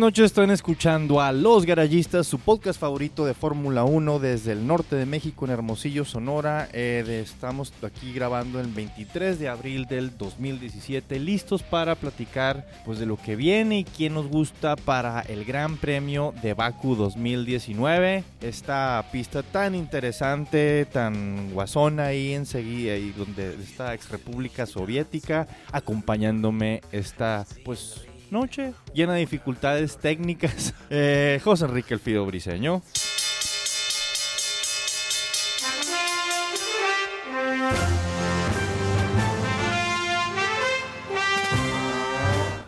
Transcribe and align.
noches, 0.00 0.24
están 0.24 0.50
escuchando 0.50 1.20
a 1.20 1.30
Los 1.30 1.66
Garayistas, 1.66 2.26
su 2.26 2.38
podcast 2.38 2.80
favorito 2.80 3.26
de 3.26 3.34
Fórmula 3.34 3.84
1 3.84 4.18
desde 4.18 4.52
el 4.52 4.66
norte 4.66 4.96
de 4.96 5.04
México 5.04 5.44
en 5.44 5.50
Hermosillo, 5.50 6.06
Sonora. 6.06 6.70
Eh, 6.72 7.20
estamos 7.22 7.70
aquí 7.82 8.10
grabando 8.14 8.60
el 8.60 8.68
23 8.68 9.38
de 9.38 9.50
abril 9.50 9.84
del 9.84 10.16
2017, 10.16 11.20
listos 11.20 11.62
para 11.62 11.96
platicar 11.96 12.66
pues, 12.86 12.98
de 12.98 13.04
lo 13.04 13.18
que 13.18 13.36
viene 13.36 13.80
y 13.80 13.84
quién 13.84 14.14
nos 14.14 14.26
gusta 14.26 14.74
para 14.74 15.20
el 15.20 15.44
Gran 15.44 15.76
Premio 15.76 16.32
de 16.42 16.54
Baku 16.54 16.96
2019. 16.96 18.24
Esta 18.40 19.04
pista 19.12 19.42
tan 19.42 19.74
interesante, 19.74 20.86
tan 20.86 21.52
guasona 21.52 22.06
ahí 22.06 22.32
enseguida, 22.32 22.94
ahí 22.94 23.12
donde 23.16 23.54
está 23.62 23.92
ex 23.92 24.08
República 24.08 24.64
Soviética, 24.64 25.46
acompañándome 25.72 26.80
esta 26.90 27.46
pues 27.66 28.06
noche 28.30 28.72
llena 28.94 29.14
de 29.14 29.20
dificultades 29.20 29.98
técnicas. 29.98 30.74
Eh, 30.92 31.40
José 31.44 31.66
Enrique 31.66 31.94
Elfido 31.94 32.26
Briseño. 32.26 32.82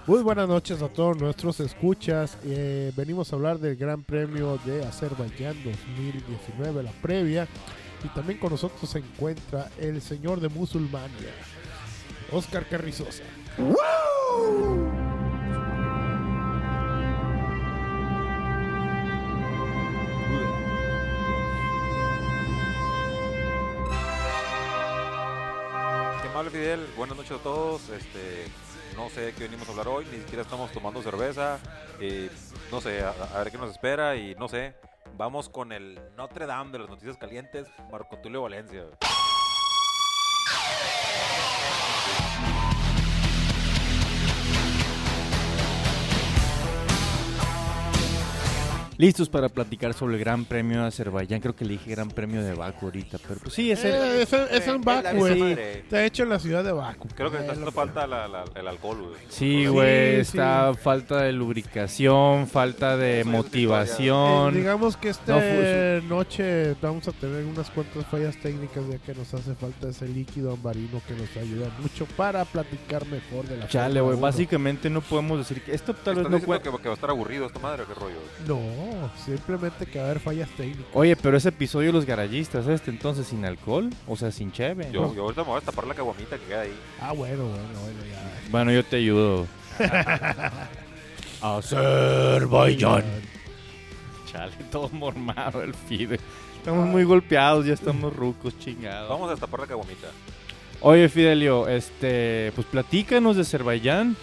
Muy 0.07 0.23
buenas 0.23 0.47
noches 0.47 0.83
a 0.83 0.89
todos 0.89 1.17
nuestros 1.17 1.59
escuchas. 1.59 2.39
Eh, 2.45 2.93
venimos 2.97 3.33
a 3.33 3.37
hablar 3.37 3.59
del 3.59 3.77
Gran 3.77 4.05
Premio 4.05 4.59
de 4.65 4.85
Azerbaiyán 4.85 5.57
2019, 5.65 6.83
la 6.83 6.93
previa. 6.93 7.49
Y 8.05 8.09
también 8.09 8.39
con 8.39 8.51
nosotros 8.51 8.91
se 8.91 8.99
encuentra 8.99 9.69
el 9.79 10.01
señor 10.01 10.41
de 10.41 10.49
Musulmania, 10.49 11.31
Oscar 12.31 12.69
Carrizosa. 12.69 13.23
Qué 13.57 15.12
amable 26.43 26.59
Fidel, 26.59 26.87
buenas 26.97 27.17
noches 27.17 27.39
a 27.39 27.43
todos. 27.43 27.89
Este, 27.91 28.47
no 28.97 29.09
sé 29.11 29.33
qué 29.37 29.45
venimos 29.45 29.69
a 29.69 29.71
hablar 29.71 29.89
hoy, 29.89 30.05
ni 30.11 30.19
siquiera 30.19 30.43
estamos 30.43 30.73
tomando 30.73 31.01
cerveza. 31.01 31.61
no 32.71 32.81
sé, 32.81 33.01
a, 33.03 33.11
a 33.11 33.39
ver 33.39 33.53
qué 33.53 33.59
nos 33.59 33.71
espera 33.71 34.17
y 34.17 34.35
no 34.35 34.49
sé. 34.49 34.75
Vamos 35.17 35.49
con 35.49 35.73
el 35.73 36.01
Notre 36.17 36.47
Dame 36.47 36.73
de 36.73 36.79
las 36.81 36.89
noticias 36.89 37.17
calientes, 37.17 37.69
Marco 37.93 38.19
Tulio 38.19 38.43
Valencia. 38.43 38.87
Listos 49.03 49.29
para 49.29 49.49
platicar 49.49 49.95
sobre 49.95 50.15
el 50.15 50.21
Gran 50.21 50.45
Premio 50.45 50.81
de 50.83 50.87
Azerbaiyán. 50.87 51.41
Creo 51.41 51.57
que 51.57 51.65
le 51.65 51.73
dije 51.73 51.91
Gran 51.91 52.09
Premio 52.09 52.41
de 52.41 52.55
Baku 52.55 52.87
ahorita, 52.87 53.19
pero 53.27 53.41
pues 53.41 53.53
sí, 53.53 53.73
es 53.73 53.85
el... 53.85 53.91
Eh, 53.95 54.23
es, 54.23 54.33
es 54.33 54.69
en 54.69 54.77
Eh, 54.77 54.81
Baku, 54.81 55.17
güey. 55.17 55.53
Está 55.59 56.05
hecho 56.05 56.23
en 56.23 56.29
la 56.29 56.39
ciudad 56.39 56.63
de 56.63 56.71
Baku. 56.71 57.09
Creo 57.09 57.29
que 57.29 57.39
Eh, 57.39 57.41
está 57.41 57.51
haciendo 57.51 57.67
lo- 57.73 57.73
falta 57.73 58.07
la- 58.07 58.29
la- 58.29 58.45
el 58.55 58.69
alcohol, 58.69 59.03
güey. 59.09 59.15
Sí, 59.29 59.67
güey, 59.67 60.15
sí. 60.15 60.21
está 60.39 60.73
falta 60.75 61.21
de 61.23 61.33
lubricación, 61.33 62.47
falta 62.47 62.97
de 62.97 63.23
Eh, 63.23 63.25
motivación. 63.25 64.55
digamos 64.55 64.97
que 64.97 65.09
esta 65.09 65.35
No, 65.37 66.09
noche 66.09 66.77
vamos 66.81 67.09
a 67.09 67.13
tener 67.13 67.45
unas 67.45 67.71
cuantas 67.71 68.07
fallas 68.07 68.37
técnicas 68.37 68.85
ya 68.89 68.99
que 68.99 69.15
nos 69.17 69.35
hace 69.35 69.57
falta 69.57 69.89
ese 69.89 70.07
líquido 70.07 70.53
ambarino 70.53 71.03
que 71.09 71.15
nos 71.15 71.37
ayuda 71.37 71.69
mucho 71.81 72.07
para 72.17 72.45
platicar 72.45 73.05
mejor 73.07 73.47
de 73.49 73.57
la 73.57 73.67
Chale, 73.67 74.01
güey, 74.01 74.13
1. 74.15 74.23
básicamente 74.23 74.89
no 74.89 75.01
podemos 75.01 75.39
decir 75.39 75.61
que 75.61 75.75
esto 75.75 75.93
tal 75.93 76.15
vez 76.15 76.27
¿Estás 76.27 76.41
no 76.41 76.47
cuenta. 76.47 76.71
que, 76.71 76.77
que 76.79 76.89
va 76.89 76.93
a 76.93 76.95
estar 76.95 77.11
aburrido 77.11 77.47
esta 77.47 77.59
madre 77.59 77.83
o 77.83 77.87
qué 77.89 77.95
rollo? 77.95 78.17
No, 78.47 78.92
simplemente 79.25 79.87
que 79.87 79.99
va 79.99 80.05
a 80.05 80.11
haber 80.11 80.21
fallas 80.21 80.49
técnicas. 80.51 80.87
Oye, 80.95 81.17
pero 81.17 81.37
ese 81.37 81.51
episodio 81.51 81.89
de 81.89 81.93
los 81.93 82.05
garayistas, 82.05 82.67
este 82.67 82.91
entonces 82.91 83.27
sin 83.27 83.45
alcohol, 83.45 83.91
o 84.07 84.17
sea, 84.17 84.31
sin 84.31 84.53
cheve. 84.53 84.89
Yo, 84.93 85.15
yo 85.15 85.23
ahorita 85.23 85.43
me 85.43 85.49
voy 85.49 85.59
a 85.59 85.61
tapar 85.61 85.87
la 85.87 85.95
caguamita 85.95 86.39
que 86.39 86.47
queda 86.47 86.63
ahí. 86.63 86.79
Ah, 87.01 87.13
bueno, 87.13 87.45
bueno, 87.45 87.81
bueno, 87.83 87.99
ya. 88.11 88.51
Bueno, 88.51 88.73
yo 88.73 88.85
te 88.85 88.97
ayudo. 88.97 89.47
Azerbaiyán. 91.43 93.05
Chale, 94.31 94.53
todo 94.71 94.89
mormado 94.91 95.63
el 95.63 95.75
Fide. 95.75 96.19
Estamos 96.57 96.87
muy 96.87 97.05
golpeados, 97.05 97.67
ya 97.67 97.75
estamos 97.75 98.15
rucos, 98.15 98.57
chingados. 98.59 99.09
Vamos 99.09 99.29
a 99.29 99.33
destapar 99.33 99.61
la 99.61 99.67
caguamita. 99.67 100.09
Oye, 100.81 101.09
Fidelio, 101.09 101.69
este, 101.69 102.53
pues 102.55 102.67
platícanos 102.67 103.37
de 103.37 103.43
Azerbaiyán. 103.43 104.17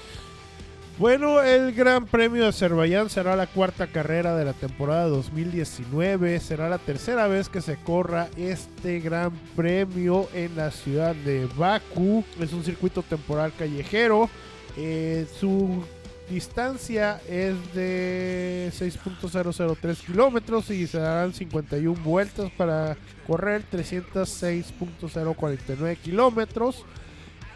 Bueno, 0.99 1.41
el 1.41 1.73
Gran 1.73 2.05
Premio 2.07 2.43
de 2.43 2.49
Azerbaiyán 2.49 3.09
será 3.09 3.37
la 3.37 3.47
cuarta 3.47 3.87
carrera 3.87 4.35
de 4.35 4.43
la 4.43 4.51
temporada 4.51 5.07
2019. 5.07 6.37
Será 6.41 6.67
la 6.67 6.77
tercera 6.77 7.27
vez 7.27 7.47
que 7.47 7.61
se 7.61 7.77
corra 7.77 8.27
este 8.35 8.99
Gran 8.99 9.31
Premio 9.55 10.27
en 10.33 10.57
la 10.57 10.71
ciudad 10.71 11.15
de 11.15 11.47
Bakú. 11.55 12.25
Es 12.41 12.51
un 12.51 12.65
circuito 12.65 13.01
temporal 13.01 13.53
callejero. 13.57 14.29
Eh, 14.75 15.25
su 15.39 15.85
distancia 16.29 17.21
es 17.29 17.55
de 17.73 18.69
6.003 18.77 20.05
kilómetros 20.05 20.69
y 20.69 20.85
se 20.85 20.99
darán 20.99 21.33
51 21.33 21.97
vueltas 22.03 22.51
para 22.57 22.97
correr 23.25 23.63
306.049 23.71 25.95
kilómetros. 25.95 26.83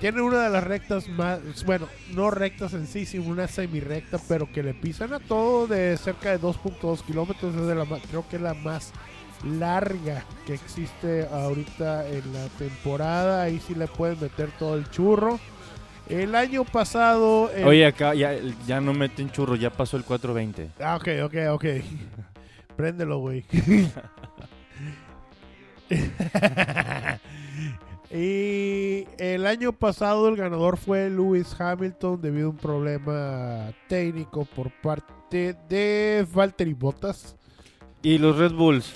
Tiene 0.03 0.21
una 0.21 0.43
de 0.43 0.49
las 0.49 0.65
rectas 0.65 1.07
más, 1.07 1.39
bueno, 1.65 1.87
no 2.13 2.29
rectas 2.29 2.73
en 2.73 2.87
sí, 2.87 3.05
sino 3.05 3.23
una 3.23 3.47
semi-recta, 3.47 4.19
pero 4.27 4.51
que 4.51 4.61
le 4.61 4.73
pisan 4.73 5.13
a 5.13 5.21
todo 5.21 5.65
de 5.65 5.95
cerca 5.95 6.31
de 6.31 6.41
2.2 6.41 7.03
kilómetros. 7.05 7.55
Es 7.55 7.65
de 7.65 7.73
la, 7.73 7.85
creo 7.85 8.27
que 8.27 8.35
es 8.35 8.41
la 8.41 8.53
más 8.53 8.91
larga 9.45 10.25
que 10.45 10.55
existe 10.55 11.25
ahorita 11.31 12.05
en 12.09 12.33
la 12.33 12.47
temporada. 12.59 13.43
Ahí 13.43 13.61
sí 13.65 13.75
le 13.75 13.87
pueden 13.87 14.19
meter 14.19 14.49
todo 14.59 14.75
el 14.75 14.89
churro. 14.89 15.39
El 16.09 16.35
año 16.35 16.65
pasado... 16.65 17.49
el- 17.55 17.63
Oye, 17.63 17.85
acá 17.85 18.13
ya, 18.13 18.33
ya 18.67 18.81
no 18.81 18.93
meten 18.93 19.31
churro, 19.31 19.55
ya 19.55 19.69
pasó 19.69 19.95
el 19.95 20.03
420. 20.03 20.69
Ah, 20.83 20.97
ok, 20.97 21.07
ok, 21.23 21.35
ok. 21.53 21.65
Préndelo, 22.75 23.19
güey. 23.19 23.45
y 28.13 29.07
el 29.17 29.47
año 29.47 29.73
pasado 29.73 30.27
el 30.29 30.35
ganador 30.35 30.77
fue 30.77 31.09
Lewis 31.09 31.55
Hamilton 31.59 32.21
debido 32.21 32.47
a 32.47 32.51
un 32.51 32.57
problema 32.57 33.71
técnico 33.87 34.45
por 34.45 34.71
parte 34.81 35.55
de 35.67 36.25
Valtteri 36.31 36.73
Bottas. 36.73 37.35
Y 38.03 38.17
los 38.19 38.37
Red 38.37 38.53
Bulls. 38.53 38.93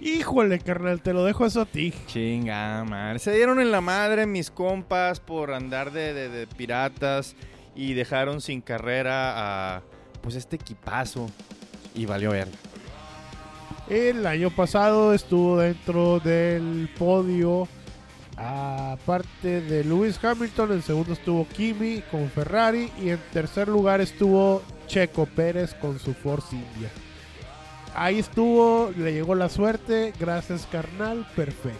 Híjole, 0.00 0.58
carnal, 0.58 1.00
te 1.00 1.12
lo 1.12 1.24
dejo 1.24 1.46
eso 1.46 1.60
a 1.60 1.66
ti. 1.66 1.92
Chinga, 2.06 2.82
madre. 2.84 3.20
Se 3.20 3.32
dieron 3.32 3.60
en 3.60 3.70
la 3.70 3.80
madre 3.80 4.26
mis 4.26 4.50
compas 4.50 5.20
por 5.20 5.52
andar 5.52 5.92
de, 5.92 6.12
de- 6.12 6.28
de 6.28 6.46
piratas 6.48 7.36
y 7.76 7.94
dejaron 7.94 8.40
sin 8.40 8.60
carrera 8.60 9.76
a 9.76 9.82
pues 10.20 10.34
este 10.34 10.56
equipazo. 10.56 11.30
Y 11.94 12.06
valió 12.06 12.30
ver. 12.32 12.48
El 13.88 14.26
año 14.26 14.50
pasado 14.50 15.12
estuvo 15.14 15.58
dentro 15.58 16.18
del 16.20 16.88
podio. 16.98 17.68
Aparte 18.36 19.60
de 19.60 19.84
Lewis 19.84 20.22
Hamilton, 20.22 20.72
en 20.72 20.82
segundo 20.82 21.12
estuvo 21.12 21.46
Kimi 21.48 22.02
con 22.10 22.28
Ferrari 22.30 22.90
y 23.00 23.10
en 23.10 23.20
tercer 23.32 23.68
lugar 23.68 24.00
estuvo 24.00 24.62
Checo 24.86 25.26
Pérez 25.26 25.74
con 25.74 25.98
su 25.98 26.14
Force 26.14 26.54
India. 26.54 26.90
Ahí 27.94 28.18
estuvo, 28.18 28.90
le 28.96 29.12
llegó 29.12 29.34
la 29.34 29.48
suerte, 29.48 30.12
gracias 30.18 30.66
carnal, 30.70 31.26
perfecto. 31.36 31.78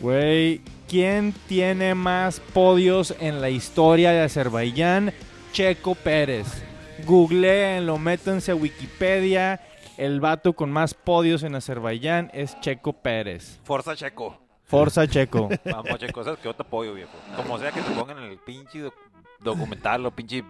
Güey, 0.00 0.60
¿quién 0.88 1.34
tiene 1.48 1.94
más 1.94 2.38
podios 2.38 3.14
en 3.18 3.40
la 3.40 3.50
historia 3.50 4.12
de 4.12 4.22
Azerbaiyán? 4.22 5.12
Checo 5.52 5.94
Pérez. 5.94 6.46
Googleenlo, 7.06 7.98
métanse 7.98 8.52
a 8.52 8.54
Wikipedia. 8.54 9.60
El 9.96 10.20
vato 10.20 10.52
con 10.52 10.70
más 10.70 10.94
podios 10.94 11.42
en 11.42 11.54
Azerbaiyán 11.54 12.30
es 12.34 12.60
Checo 12.60 12.92
Pérez. 12.92 13.58
Forza 13.64 13.96
Checo. 13.96 14.45
Forza 14.66 15.06
Checo. 15.06 15.48
Vamos, 15.64 15.98
Checo, 15.98 16.22
sabes 16.24 16.38
que 16.40 16.44
yo 16.46 16.54
te 16.54 16.62
apoyo, 16.62 16.92
viejo. 16.94 17.10
Como 17.36 17.58
sea 17.58 17.70
que 17.72 17.80
te 17.80 17.90
pongan 17.92 18.18
en 18.18 18.24
el 18.30 18.38
pinche 18.38 18.80
doc- 18.80 18.94
documental 19.40 20.04
o 20.06 20.10
pinche 20.10 20.42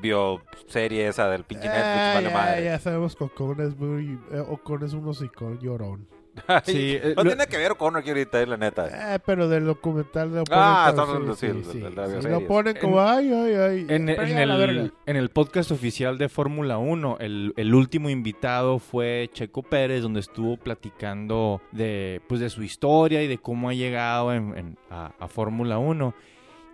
bioserie 0.00 1.08
esa 1.08 1.28
del 1.28 1.44
pinche 1.44 1.68
Netflix, 1.68 1.84
Ah, 1.86 2.12
vale 2.14 2.28
ya, 2.30 2.34
madre. 2.34 2.64
ya 2.64 2.78
sabemos 2.78 3.16
que 3.16 3.24
Ocon 3.24 3.60
es 3.60 3.76
muy. 3.76 4.18
eh, 4.32 4.42
Ocon 4.48 4.84
es 4.84 4.92
un 4.92 5.06
hocicón 5.08 5.58
llorón. 5.60 6.08
Sí, 6.64 6.98
eh, 7.00 7.14
no 7.16 7.24
lo- 7.24 7.30
tiene 7.30 7.46
que 7.46 7.56
ver 7.58 7.76
con 7.76 7.96
aquí 7.96 8.08
ahorita, 8.10 8.40
eh, 8.40 8.46
la 8.46 8.56
neta. 8.56 9.14
Eh, 9.14 9.18
pero 9.24 9.48
del 9.48 9.64
documental 9.66 10.32
de 10.32 10.40
Ocon. 10.40 10.56
Ah, 10.58 10.86
hablando, 10.88 11.34
sí, 11.34 11.48
sí. 11.70 11.80
Lo 11.80 12.46
ponen 12.46 12.76
como, 12.80 13.00
ay, 13.00 13.32
ay, 13.32 13.54
ay. 13.54 13.86
En, 13.88 14.08
en 14.08 14.38
el, 14.38 14.92
en 15.06 15.16
el 15.16 15.28
podcast 15.30 15.70
oficial 15.70 16.18
de 16.18 16.28
Fórmula 16.28 16.78
1, 16.78 17.18
el, 17.20 17.52
el 17.56 17.74
último 17.74 18.10
invitado 18.10 18.78
fue 18.78 19.30
Checo 19.32 19.62
Pérez, 19.62 20.02
donde 20.02 20.20
estuvo 20.20 20.56
platicando 20.56 21.60
de, 21.72 22.20
pues, 22.28 22.40
de 22.40 22.50
su 22.50 22.62
historia 22.62 23.22
y 23.22 23.28
de 23.28 23.38
cómo 23.38 23.68
ha 23.68 23.74
llegado 23.74 24.32
en- 24.32 24.56
en- 24.56 24.78
a, 24.90 25.12
a 25.18 25.28
Fórmula 25.28 25.78
1. 25.78 26.14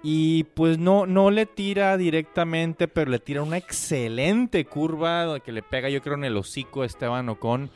Y 0.02 0.44
pues 0.54 0.78
no, 0.78 1.04
no 1.06 1.30
le 1.32 1.46
tira 1.46 1.96
directamente, 1.96 2.86
pero 2.86 3.10
le 3.10 3.18
tira 3.18 3.42
una 3.42 3.56
excelente 3.56 4.64
curva 4.64 5.40
que 5.40 5.50
le 5.50 5.62
pega, 5.62 5.88
yo 5.88 6.00
creo, 6.00 6.14
en 6.14 6.24
el 6.24 6.36
hocico 6.36 6.82
a 6.82 6.86
Esteban 6.86 7.28
Ocon. 7.28 7.70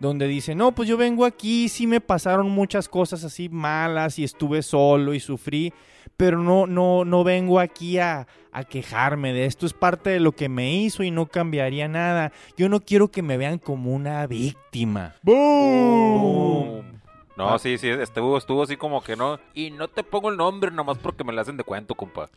Donde 0.00 0.26
dice, 0.26 0.54
no, 0.54 0.72
pues 0.72 0.88
yo 0.88 0.96
vengo 0.96 1.26
aquí, 1.26 1.68
sí 1.68 1.86
me 1.86 2.00
pasaron 2.00 2.50
muchas 2.50 2.88
cosas 2.88 3.22
así 3.22 3.50
malas 3.50 4.18
y 4.18 4.24
estuve 4.24 4.62
solo 4.62 5.12
y 5.12 5.20
sufrí, 5.20 5.74
pero 6.16 6.38
no, 6.38 6.66
no, 6.66 7.04
no 7.04 7.22
vengo 7.22 7.60
aquí 7.60 7.98
a, 7.98 8.26
a 8.50 8.64
quejarme 8.64 9.34
de 9.34 9.44
esto. 9.44 9.66
Es 9.66 9.74
parte 9.74 10.08
de 10.08 10.20
lo 10.20 10.32
que 10.32 10.48
me 10.48 10.72
hizo 10.74 11.02
y 11.02 11.10
no 11.10 11.26
cambiaría 11.26 11.86
nada. 11.86 12.32
Yo 12.56 12.70
no 12.70 12.80
quiero 12.80 13.08
que 13.08 13.22
me 13.22 13.36
vean 13.36 13.58
como 13.58 13.94
una 13.94 14.26
víctima. 14.26 15.14
¡Boom! 15.22 16.82
No, 17.36 17.58
sí, 17.58 17.78
sí, 17.78 17.88
estuvo, 17.88 18.36
estuvo 18.36 18.62
así 18.62 18.76
como 18.76 19.02
que 19.02 19.16
no. 19.16 19.38
Y 19.54 19.70
no 19.70 19.88
te 19.88 20.02
pongo 20.02 20.30
el 20.30 20.36
nombre 20.36 20.70
nomás 20.70 20.98
porque 20.98 21.24
me 21.24 21.32
la 21.32 21.42
hacen 21.42 21.56
de 21.56 21.64
cuento, 21.64 21.94
compa. 21.94 22.28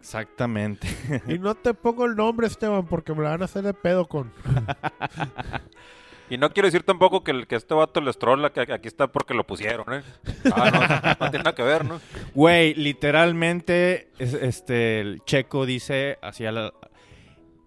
Exactamente. 0.00 0.88
Y 1.26 1.38
no 1.38 1.54
te 1.54 1.74
pongo 1.74 2.04
el 2.04 2.14
nombre, 2.14 2.46
Esteban, 2.46 2.86
porque 2.86 3.12
me 3.12 3.22
la 3.22 3.30
van 3.30 3.42
a 3.42 3.46
hacer 3.46 3.64
de 3.64 3.74
pedo 3.74 4.06
con. 4.06 4.32
Y 6.28 6.38
no 6.38 6.50
quiero 6.50 6.66
decir 6.66 6.82
tampoco 6.82 7.22
que, 7.22 7.30
el, 7.30 7.46
que 7.46 7.54
este 7.56 7.72
vato 7.74 8.00
les 8.00 8.18
trola, 8.18 8.50
que 8.50 8.60
aquí 8.72 8.88
está 8.88 9.06
porque 9.06 9.32
lo 9.34 9.44
pusieron, 9.46 9.92
¿eh? 9.94 10.02
Ah, 10.54 10.70
no, 11.18 11.24
no 11.26 11.30
tiene 11.30 11.44
nada 11.44 11.54
que 11.54 11.62
ver, 11.62 11.84
¿no? 11.84 12.00
Güey, 12.34 12.74
literalmente, 12.74 14.08
es- 14.18 14.34
este, 14.34 15.00
el 15.00 15.22
checo 15.24 15.66
dice 15.66 16.18
hacia 16.22 16.50
la... 16.50 16.72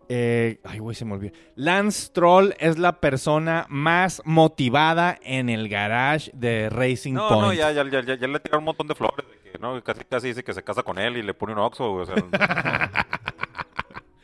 eh, 0.09 0.59
ay, 0.65 0.79
güey, 0.79 0.94
se 0.95 1.06
me 1.06 1.13
olvidó. 1.13 1.33
Lance 1.56 2.11
Troll 2.11 2.53
es 2.59 2.77
la 2.77 3.00
persona 3.00 3.65
más 3.69 4.21
motivada 4.25 5.17
en 5.23 5.47
el 5.50 5.69
garage 5.69 6.29
de 6.33 6.69
Racing 6.69 7.13
No, 7.13 7.29
Point. 7.29 7.41
no, 7.44 7.53
ya, 7.53 7.71
ya, 7.71 7.83
ya, 7.89 8.01
ya, 8.15 8.27
le 8.27 8.39
tiraron 8.39 8.59
un 8.59 8.65
montón 8.65 8.88
de 8.88 8.95
flores. 8.95 9.25
de 9.25 9.51
que, 9.51 9.57
¿no? 9.59 9.81
Casi, 9.83 10.03
casi 10.03 10.27
dice 10.27 10.44
que 10.44 10.53
se 10.53 10.63
casa 10.63 10.83
con 10.83 10.97
él 11.00 11.15
y 11.15 11.21
le 11.23 11.33
pone 11.33 11.53
un 11.53 11.59
oxo, 11.59 11.89
güey, 11.91 12.03
o 12.03 12.06
sea, 12.07 12.15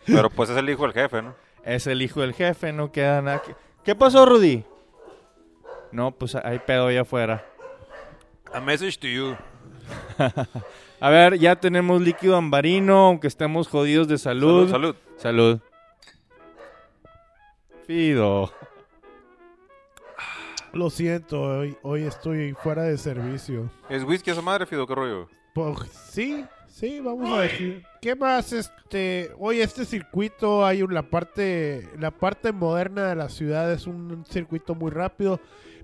Pero 0.05 0.29
pues 0.29 0.49
es 0.49 0.57
el 0.57 0.69
hijo 0.69 0.83
del 0.83 0.93
jefe, 0.93 1.21
¿no? 1.21 1.35
Es 1.63 1.87
el 1.87 2.01
hijo 2.01 2.21
del 2.21 2.33
jefe, 2.33 2.71
no 2.73 2.91
queda 2.91 3.21
nada. 3.21 3.41
que- 3.41 3.55
¿Qué 3.85 3.93
pasó, 3.93 4.25
Rudy? 4.25 4.63
No, 5.91 6.11
pues 6.11 6.33
hay 6.33 6.57
pedo 6.57 6.87
allá 6.87 7.01
afuera. 7.01 7.45
A 8.51 8.59
message 8.59 8.97
to 8.97 9.07
you. 9.07 9.35
A 10.99 11.09
ver, 11.09 11.37
ya 11.37 11.55
tenemos 11.55 12.01
líquido 12.01 12.35
ambarino, 12.35 13.05
aunque 13.05 13.27
estemos 13.27 13.67
jodidos 13.67 14.07
de 14.07 14.17
salud. 14.17 14.69
Salud, 14.71 14.95
salud. 15.17 15.59
Salud. 15.59 15.59
Fido. 17.85 18.51
Lo 20.73 20.89
siento, 20.89 21.41
hoy, 21.41 21.77
hoy 21.83 22.03
estoy 22.03 22.53
fuera 22.53 22.83
de 22.83 22.97
servicio. 22.97 23.69
¿Es 23.87 24.03
whisky 24.03 24.31
esa 24.31 24.41
madre, 24.41 24.65
Fido? 24.65 24.87
¿Qué 24.87 24.95
rollo? 24.95 25.29
Pues 25.53 25.77
sí, 26.09 26.43
sí, 26.75 26.99
vamos 26.99 27.29
a 27.31 27.41
decir. 27.41 27.83
¿Qué 28.01 28.15
más? 28.15 28.51
Este, 28.53 29.31
hoy 29.39 29.61
este 29.61 29.85
circuito 29.85 30.65
hay 30.65 30.83
una 30.83 31.09
parte, 31.09 31.89
la 31.97 32.11
parte 32.11 32.51
moderna 32.51 33.07
de 33.07 33.15
la 33.15 33.29
ciudad 33.29 33.71
es 33.71 33.87
un 33.87 34.25
circuito 34.29 34.75
muy 34.75 34.91
rápido, 34.91 35.39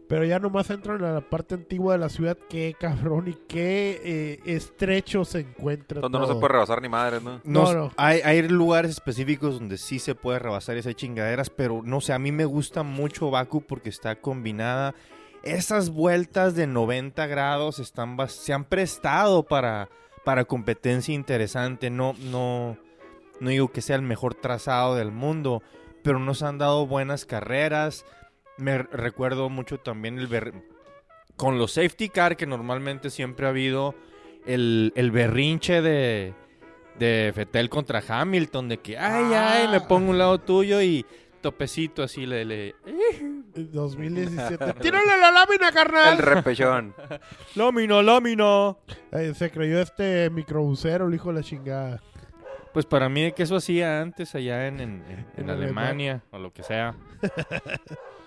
pero 0.07 0.25
ya 0.25 0.39
nomás 0.39 0.69
entran 0.69 1.03
a 1.03 1.13
la 1.13 1.21
parte 1.21 1.55
antigua 1.55 1.93
de 1.93 1.99
la 1.99 2.09
ciudad. 2.09 2.37
Qué 2.49 2.75
cabrón 2.77 3.29
y 3.29 3.33
qué 3.47 4.01
eh, 4.03 4.39
estrecho 4.45 5.23
se 5.23 5.39
encuentra. 5.39 6.01
Donde 6.01 6.19
no 6.19 6.25
se 6.25 6.33
todo. 6.33 6.41
puede 6.41 6.53
rebasar 6.53 6.81
ni 6.81 6.89
madre, 6.89 7.21
¿no? 7.21 7.39
No, 7.45 7.63
No, 7.63 7.73
no. 7.73 7.91
Hay, 7.95 8.19
hay 8.21 8.47
lugares 8.47 8.91
específicos 8.91 9.57
donde 9.57 9.77
sí 9.77 9.99
se 9.99 10.13
puede 10.13 10.39
rebasar 10.39 10.75
esas 10.75 10.95
chingaderas, 10.95 11.49
pero 11.49 11.81
no 11.83 12.01
sé, 12.01 12.11
a 12.11 12.19
mí 12.19 12.33
me 12.33 12.45
gusta 12.45 12.83
mucho 12.83 13.31
Baku 13.31 13.61
porque 13.61 13.89
está 13.89 14.19
combinada. 14.19 14.93
Esas 15.43 15.89
vueltas 15.89 16.53
de 16.53 16.67
90 16.67 17.25
grados 17.25 17.79
están 17.79 18.15
se 18.27 18.53
han 18.53 18.65
prestado 18.65 19.41
para, 19.43 19.89
para 20.23 20.45
competencia 20.45 21.13
interesante. 21.13 21.89
No, 21.89 22.15
no, 22.19 22.77
no 23.39 23.49
digo 23.49 23.71
que 23.71 23.81
sea 23.81 23.95
el 23.95 24.01
mejor 24.01 24.35
trazado 24.35 24.95
del 24.95 25.11
mundo, 25.11 25.63
pero 26.03 26.19
nos 26.19 26.43
han 26.43 26.57
dado 26.57 26.87
buenas 26.87 27.25
carreras. 27.25 28.05
Me 28.57 28.79
recuerdo 28.79 29.49
mucho 29.49 29.79
también 29.79 30.19
el 30.19 30.27
ber- 30.27 30.53
con 31.37 31.57
los 31.57 31.71
safety 31.73 32.09
car 32.09 32.37
que 32.37 32.45
normalmente 32.45 33.09
siempre 33.09 33.45
ha 33.45 33.49
habido 33.49 33.95
el, 34.45 34.93
el 34.95 35.09
berrinche 35.11 35.81
de, 35.81 36.33
de 36.99 37.31
Fetel 37.33 37.69
contra 37.69 38.03
Hamilton, 38.07 38.69
de 38.69 38.77
que, 38.77 38.97
ay, 38.97 39.33
ay, 39.33 39.67
me 39.69 39.81
pongo 39.81 40.07
a 40.07 40.11
un 40.11 40.17
lado 40.17 40.39
tuyo 40.39 40.81
y 40.81 41.05
topecito 41.41 42.03
así 42.03 42.25
le... 42.25 42.45
le 42.45 42.75
2017. 43.55 44.73
¡Tírale 44.81 45.17
la 45.19 45.31
lámina, 45.31 45.67
El 45.69 45.73
carnal! 45.73 46.17
repechón. 46.17 46.95
lámina, 47.55 48.01
lámina. 48.01 48.75
Eh, 49.11 49.33
se 49.35 49.51
creyó 49.51 49.79
este 49.81 50.29
microbusero, 50.29 51.07
el 51.07 51.13
hijo 51.13 51.29
de 51.29 51.35
la 51.39 51.43
chingada. 51.43 52.01
Pues 52.73 52.85
para 52.85 53.09
mí 53.09 53.31
que 53.33 53.43
eso 53.43 53.57
hacía 53.57 54.01
antes 54.01 54.33
allá 54.35 54.67
en, 54.67 54.79
en- 54.79 55.03
en- 55.09 55.19
en 55.35 55.43
En 55.43 55.49
Alemania 55.49 56.23
o 56.31 56.37
lo 56.39 56.53
que 56.53 56.63
sea. 56.63 56.95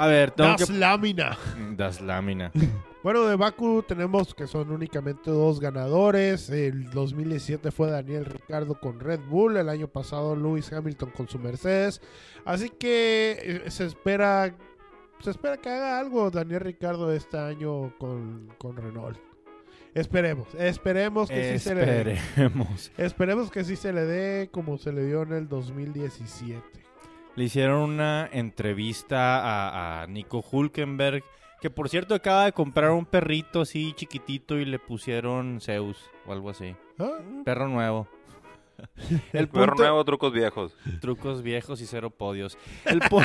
A 0.00 0.06
ver, 0.06 0.30
tengo 0.30 0.52
Das 0.56 0.66
que... 0.66 0.72
lámina. 0.72 1.36
Das 1.76 2.00
lámina. 2.00 2.50
Bueno, 3.02 3.24
de 3.24 3.34
Baku 3.34 3.82
tenemos 3.82 4.34
que 4.34 4.46
son 4.46 4.70
únicamente 4.70 5.30
dos 5.30 5.58
ganadores. 5.58 6.50
El 6.50 6.90
2017 6.90 7.70
fue 7.70 7.90
Daniel 7.90 8.26
Ricardo 8.26 8.78
con 8.78 9.00
Red 9.00 9.20
Bull. 9.26 9.56
El 9.56 9.70
año 9.70 9.88
pasado 9.88 10.36
Lewis 10.36 10.70
Hamilton 10.70 11.10
con 11.16 11.26
su 11.26 11.38
Mercedes. 11.38 12.02
Así 12.44 12.68
que 12.68 13.62
eh, 13.64 13.70
se 13.70 13.86
espera 13.86 14.54
se 15.20 15.30
espera 15.30 15.56
que 15.56 15.70
haga 15.70 15.98
algo 15.98 16.30
Daniel 16.30 16.60
Ricardo 16.60 17.10
este 17.10 17.38
año 17.38 17.96
con, 17.98 18.48
con 18.58 18.76
Renault. 18.76 19.18
Esperemos, 19.94 20.54
esperemos 20.54 21.30
que 21.30 21.52
sí 21.52 21.58
se 21.58 21.74
le 21.74 21.86
dé. 21.86 22.12
Esperemos. 22.12 22.92
Esperemos 22.98 23.50
que 23.50 23.64
sí 23.64 23.76
se 23.76 23.94
le 23.94 24.04
dé 24.04 24.50
como 24.52 24.76
se 24.76 24.92
le 24.92 25.06
dio 25.06 25.22
en 25.22 25.32
el 25.32 25.48
2017. 25.48 26.62
Le 27.36 27.44
hicieron 27.44 27.78
una 27.80 28.28
entrevista 28.32 29.40
a, 29.40 30.02
a 30.02 30.06
Nico 30.06 30.44
Hulkenberg, 30.50 31.22
que 31.60 31.70
por 31.70 31.88
cierto 31.88 32.14
acaba 32.14 32.46
de 32.46 32.52
comprar 32.52 32.90
un 32.90 33.06
perrito 33.06 33.62
así 33.62 33.92
chiquitito 33.94 34.58
y 34.58 34.64
le 34.64 34.78
pusieron 34.78 35.60
Zeus 35.60 35.96
o 36.26 36.32
algo 36.32 36.50
así. 36.50 36.74
¿Ah? 36.98 37.18
Perro 37.44 37.68
nuevo. 37.68 38.08
El 39.32 39.46
Perro 39.48 39.66
punto, 39.68 39.82
nuevo, 39.82 40.04
trucos 40.04 40.32
viejos. 40.32 40.74
trucos 41.02 41.42
viejos 41.42 41.80
y 41.82 41.86
cero 41.86 42.10
podios. 42.10 42.56
El, 42.86 43.00
pu- 43.00 43.22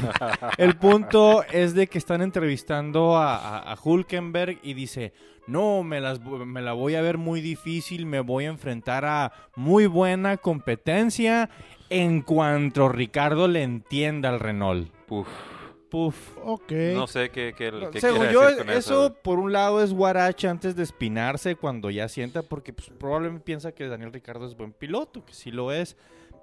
el 0.57 0.75
punto 0.77 1.43
es 1.43 1.73
de 1.73 1.87
que 1.87 1.97
están 1.97 2.21
entrevistando 2.21 3.15
a, 3.17 3.35
a- 3.37 3.71
a 3.73 3.77
Hulkenberg 3.81 4.59
y 4.63 4.73
dice, 4.73 5.13
no, 5.47 5.81
me, 5.83 6.01
las, 6.01 6.19
me 6.19 6.61
la 6.61 6.73
voy 6.73 6.95
a 6.95 7.01
ver 7.01 7.17
muy 7.17 7.39
difícil, 7.39 8.05
me 8.05 8.19
voy 8.19 8.45
a 8.45 8.49
enfrentar 8.49 9.05
a 9.05 9.31
muy 9.55 9.85
buena 9.87 10.35
competencia 10.37 11.49
en 11.89 12.21
cuanto 12.21 12.89
Ricardo 12.89 13.47
le 13.47 13.63
entienda 13.63 14.29
al 14.29 14.39
Renault. 14.39 14.89
Puf. 15.07 15.27
Puf. 15.89 16.37
Ok. 16.43 16.71
No 16.93 17.07
sé 17.07 17.29
qué, 17.29 17.53
qué, 17.55 17.71
qué 17.91 18.01
Según 18.01 18.27
yo, 18.29 18.41
decir 18.41 18.57
con 18.57 18.69
eso, 18.71 19.15
por 19.23 19.39
un 19.39 19.53
lado 19.53 19.83
es 19.83 19.93
guaracha 19.93 20.49
antes 20.49 20.75
de 20.75 20.83
espinarse 20.83 21.55
cuando 21.55 21.89
ya 21.89 22.09
sienta, 22.09 22.41
porque 22.41 22.73
pues, 22.73 22.89
probablemente 22.89 23.45
piensa 23.45 23.71
que 23.71 23.87
Daniel 23.87 24.11
Ricardo 24.11 24.45
es 24.45 24.57
buen 24.57 24.73
piloto, 24.73 25.23
que 25.25 25.33
sí 25.33 25.51
lo 25.51 25.71
es, 25.71 25.95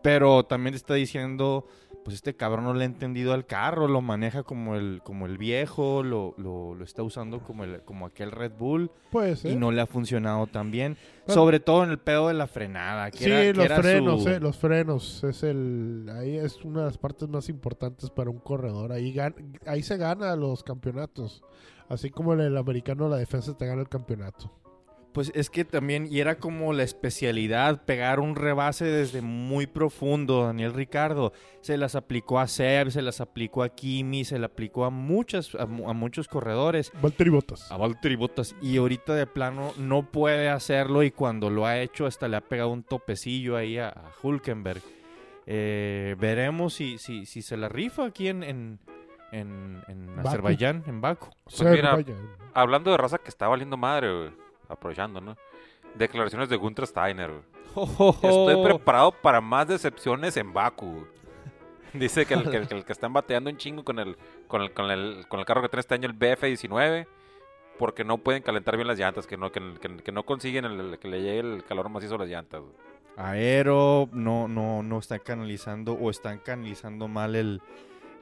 pero 0.02 0.44
también 0.44 0.75
está 0.75 0.94
diciendo, 0.94 1.66
pues 2.04 2.16
este 2.16 2.35
cabrón 2.35 2.64
no 2.64 2.75
le 2.75 2.82
ha 2.82 2.87
entendido 2.87 3.32
al 3.32 3.47
carro, 3.47 3.87
lo 3.88 4.00
maneja 4.00 4.42
como 4.42 4.75
el, 4.75 5.00
como 5.04 5.26
el 5.26 5.38
viejo, 5.38 6.02
lo, 6.02 6.35
lo, 6.37 6.75
lo 6.75 6.85
está 6.85 7.02
usando 7.02 7.40
como, 7.40 7.64
el, 7.64 7.82
como 7.82 8.06
aquel 8.06 8.30
Red 8.32 8.52
Bull 8.59 8.90
y 9.44 9.54
no 9.56 9.71
le 9.71 9.80
ha 9.80 9.87
funcionado 9.87 10.47
tan 10.49 10.71
bien, 10.71 10.97
sobre 11.26 11.61
todo 11.61 11.85
en 11.85 11.90
el 11.90 11.99
pedo 11.99 12.28
de 12.28 12.35
la 12.35 12.47
frenada. 12.47 13.11
Que 13.11 13.18
Sí, 13.18 13.30
era- 13.30 13.52
los 13.76 13.80
frenos, 13.87 14.23
su- 14.25 14.28
eh, 14.28 14.40
los 14.40 14.56
frenos 14.56 15.25
es 15.25 15.42
el 15.44 16.11
ahí 16.14 16.37
es 16.37 16.64
una 16.64 16.80
de 16.80 16.87
las 16.87 16.99
partes 16.99 17.28
más 17.28 17.49
importantes 17.49 18.11
para 18.11 18.30
un 18.30 18.38
corredor. 18.38 18.90
Ahí 18.92 19.14
gan- 19.14 19.59
ahí 19.66 19.82
se 19.82 19.97
gana 19.97 20.35
los 20.37 20.62
campeonatos. 20.64 21.42
Así 21.88 22.11
como 22.11 22.32
en 22.32 22.40
el 22.40 22.56
americano 22.56 23.09
la 23.09 23.16
defensa 23.16 23.56
te 23.56 23.66
gana 23.66 23.82
el 23.82 23.88
campeonato. 23.88 24.50
Pues 25.12 25.31
es 25.35 25.50
que 25.50 25.66
también, 25.66 26.07
y 26.11 26.21
era 26.21 26.37
como 26.37 26.73
la 26.73 26.85
especialidad, 26.85 27.85
pegar 27.85 28.19
un 28.19 28.35
rebase 28.35 28.87
desde 28.87 29.21
muy 29.21 29.66
profundo, 29.66 30.47
Daniel 30.47 30.73
Ricardo. 30.73 31.35
Se 31.61 31.76
las 31.76 31.95
aplicó 31.95 32.40
a 32.40 32.49
Seb, 32.49 32.90
se 32.90 33.02
las 33.02 33.21
aplicó 33.21 33.62
a 33.62 33.69
Kimi, 33.69 34.25
se 34.25 34.38
le 34.38 34.47
aplicó 34.47 34.87
a, 34.87 34.90
muchas, 34.90 35.54
a, 35.54 35.64
a 35.64 35.66
muchos 35.66 36.28
corredores, 36.28 36.90
Valtteri 37.02 37.28
Bottas. 37.28 37.71
a 37.71 37.76
Valtteri 37.76 38.16
Bottas, 38.16 38.57
y 38.62 38.78
ahorita 38.78 39.14
de 39.14 39.26
plano 39.26 39.75
no 39.76 40.11
puede 40.11 40.49
hacerlo 40.49 41.02
y 41.02 41.11
cuando 41.11 41.50
lo 41.50 41.66
ha 41.66 41.78
hecho 41.78 42.07
hasta 42.07 42.26
le 42.26 42.38
ha 42.38 42.40
pegado 42.40 42.71
un 42.71 42.83
topecillo 42.83 43.57
ahí 43.57 43.76
a, 43.76 43.90
a 43.90 44.11
Hulkenberg. 44.23 44.81
Eh, 45.45 46.16
veremos 46.19 46.73
si, 46.73 46.97
si, 46.97 47.26
si 47.26 47.42
se 47.42 47.59
la 47.59 47.69
rifa 47.69 48.07
aquí 48.07 48.28
en, 48.28 48.42
en, 48.42 48.78
en, 49.33 49.83
en 49.88 50.16
Baku. 50.16 50.28
Azerbaiyán, 50.28 50.85
en 50.87 51.00
Baku. 51.02 51.28
Pues 51.45 51.62
mira. 51.64 51.99
Hablando 52.54 52.90
de 52.90 52.97
raza 52.97 53.19
que 53.19 53.28
está 53.28 53.47
valiendo 53.49 53.76
madre, 53.76 54.11
güey. 54.11 54.31
Aprovechando, 54.73 55.21
¿no? 55.21 55.37
Declaraciones 55.95 56.49
de 56.49 56.57
Gunther 56.57 56.87
Steiner. 56.87 57.31
Estoy 57.76 58.62
preparado 58.64 59.12
para 59.12 59.41
más 59.41 59.69
decepciones 59.69 60.37
en 60.37 60.52
Baku. 60.52 61.07
Dice 61.93 62.25
que 62.26 62.35
el, 62.35 62.50
que, 62.50 62.57
el- 62.57 62.69
el 62.71 62.85
que 62.85 62.93
están 62.93 63.12
bateando 63.12 63.50
un 63.50 63.57
chingo 63.59 63.85
con 63.85 63.99
el, 63.99 64.17
con 64.49 64.62
el, 64.62 64.73
con 64.73 64.91
el, 64.91 65.26
con 65.29 65.41
el 65.41 65.47
carro 65.47 65.61
que 65.62 65.69
tiene 65.69 65.81
este 65.81 65.95
año, 65.95 66.09
el 66.09 66.19
BF-19, 66.19 67.07
porque 67.79 68.05
no 68.05 68.19
pueden 68.19 68.43
calentar 68.43 68.76
bien 68.76 68.88
las 68.88 68.99
llantas, 68.99 69.26
que 69.26 69.37
no, 69.37 69.52
que, 69.52 69.61
que- 69.81 69.97
que 69.99 70.12
no 70.12 70.25
consiguen 70.25 70.64
el- 70.64 70.99
que 70.99 71.09
le 71.09 71.21
llegue 71.23 71.41
el 71.41 71.64
calor 71.64 71.88
macizo 71.91 72.14
a 72.14 72.19
las 72.19 72.29
llantas. 72.29 72.62
Aero, 73.17 74.09
no, 74.12 74.49
no, 74.49 74.83
no 74.83 74.99
están 74.99 75.21
canalizando 75.23 75.93
o 75.93 76.09
están 76.09 76.38
canalizando 76.38 77.09
mal 77.09 77.37
el, 77.37 77.61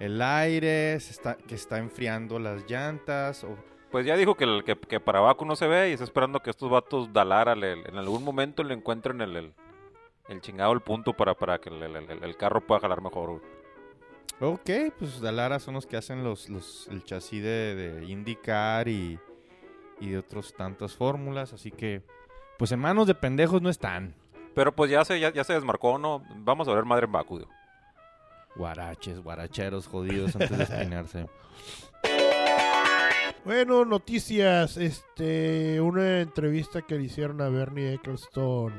el 0.00 0.20
aire, 0.20 0.98
se 0.98 1.12
está, 1.12 1.36
que 1.36 1.54
está 1.54 1.78
enfriando 1.78 2.40
las 2.40 2.68
llantas. 2.68 3.44
O, 3.44 3.56
Pues 3.90 4.06
ya 4.06 4.16
dijo 4.16 4.36
que, 4.36 4.44
el, 4.44 4.62
que, 4.64 4.76
que 4.78 5.00
para 5.00 5.20
Baku 5.20 5.44
no 5.44 5.56
se 5.56 5.66
ve 5.66 5.90
y 5.90 5.92
está 5.92 6.04
esperando 6.04 6.40
que 6.40 6.50
estos 6.50 6.70
vatos 6.70 7.12
Dalara 7.12 7.54
le- 7.56 7.72
en 7.72 7.96
algún 7.96 8.22
momento 8.22 8.62
le 8.62 8.74
encuentren 8.74 9.20
el, 9.20 9.36
el, 9.36 9.54
el 10.28 10.40
chingado 10.40 10.72
el 10.72 10.80
punto 10.80 11.12
para, 11.12 11.34
para 11.34 11.58
que 11.58 11.70
el, 11.70 11.82
el- 11.82 11.96
el- 11.96 12.22
el 12.24 12.36
carro 12.36 12.60
pueda 12.64 12.80
jalar 12.80 13.02
mejor. 13.02 13.40
güey. 14.40 14.52
ok, 14.54 14.94
pues 14.98 15.20
Dalara 15.20 15.58
son 15.58 15.74
los 15.74 15.86
que 15.86 15.96
hacen 15.96 16.22
los, 16.22 16.48
los, 16.48 16.86
el 16.88 17.04
chasis 17.04 17.42
de, 17.42 17.74
de 17.74 18.04
IndyCar 18.06 18.86
y, 18.86 19.18
y 19.98 20.10
de 20.10 20.18
otras 20.18 20.52
tantas 20.54 20.94
fórmulas, 20.94 21.52
así 21.52 21.72
que 21.72 22.02
pues 22.58 22.70
en 22.70 22.78
manos 22.78 23.06
de 23.08 23.14
pendejos 23.16 23.60
no 23.60 23.70
están. 23.70 24.14
Pero 24.54 24.72
pues 24.74 24.90
ya 24.90 25.04
se, 25.04 25.18
ya, 25.18 25.32
ya 25.32 25.42
se 25.44 25.52
desmarcó, 25.54 25.98
¿no? 25.98 26.22
Vamos 26.36 26.68
a 26.68 26.74
ver 26.74 26.84
madre 26.84 27.06
en 27.06 27.12
Baku. 27.12 27.38
digo. 27.40 27.50
Guaraches, 28.54 29.20
guaracheros 29.20 29.86
jodidos 29.88 30.34
antes 30.36 30.56
de 30.58 30.64
espinarse. 30.64 31.26
Bueno, 33.44 33.84
noticias. 33.84 34.76
Este, 34.76 35.80
una 35.80 36.20
entrevista 36.20 36.82
que 36.82 36.96
le 36.96 37.04
hicieron 37.04 37.40
a 37.40 37.48
Bernie 37.48 37.94
Ecclestone. 37.94 38.74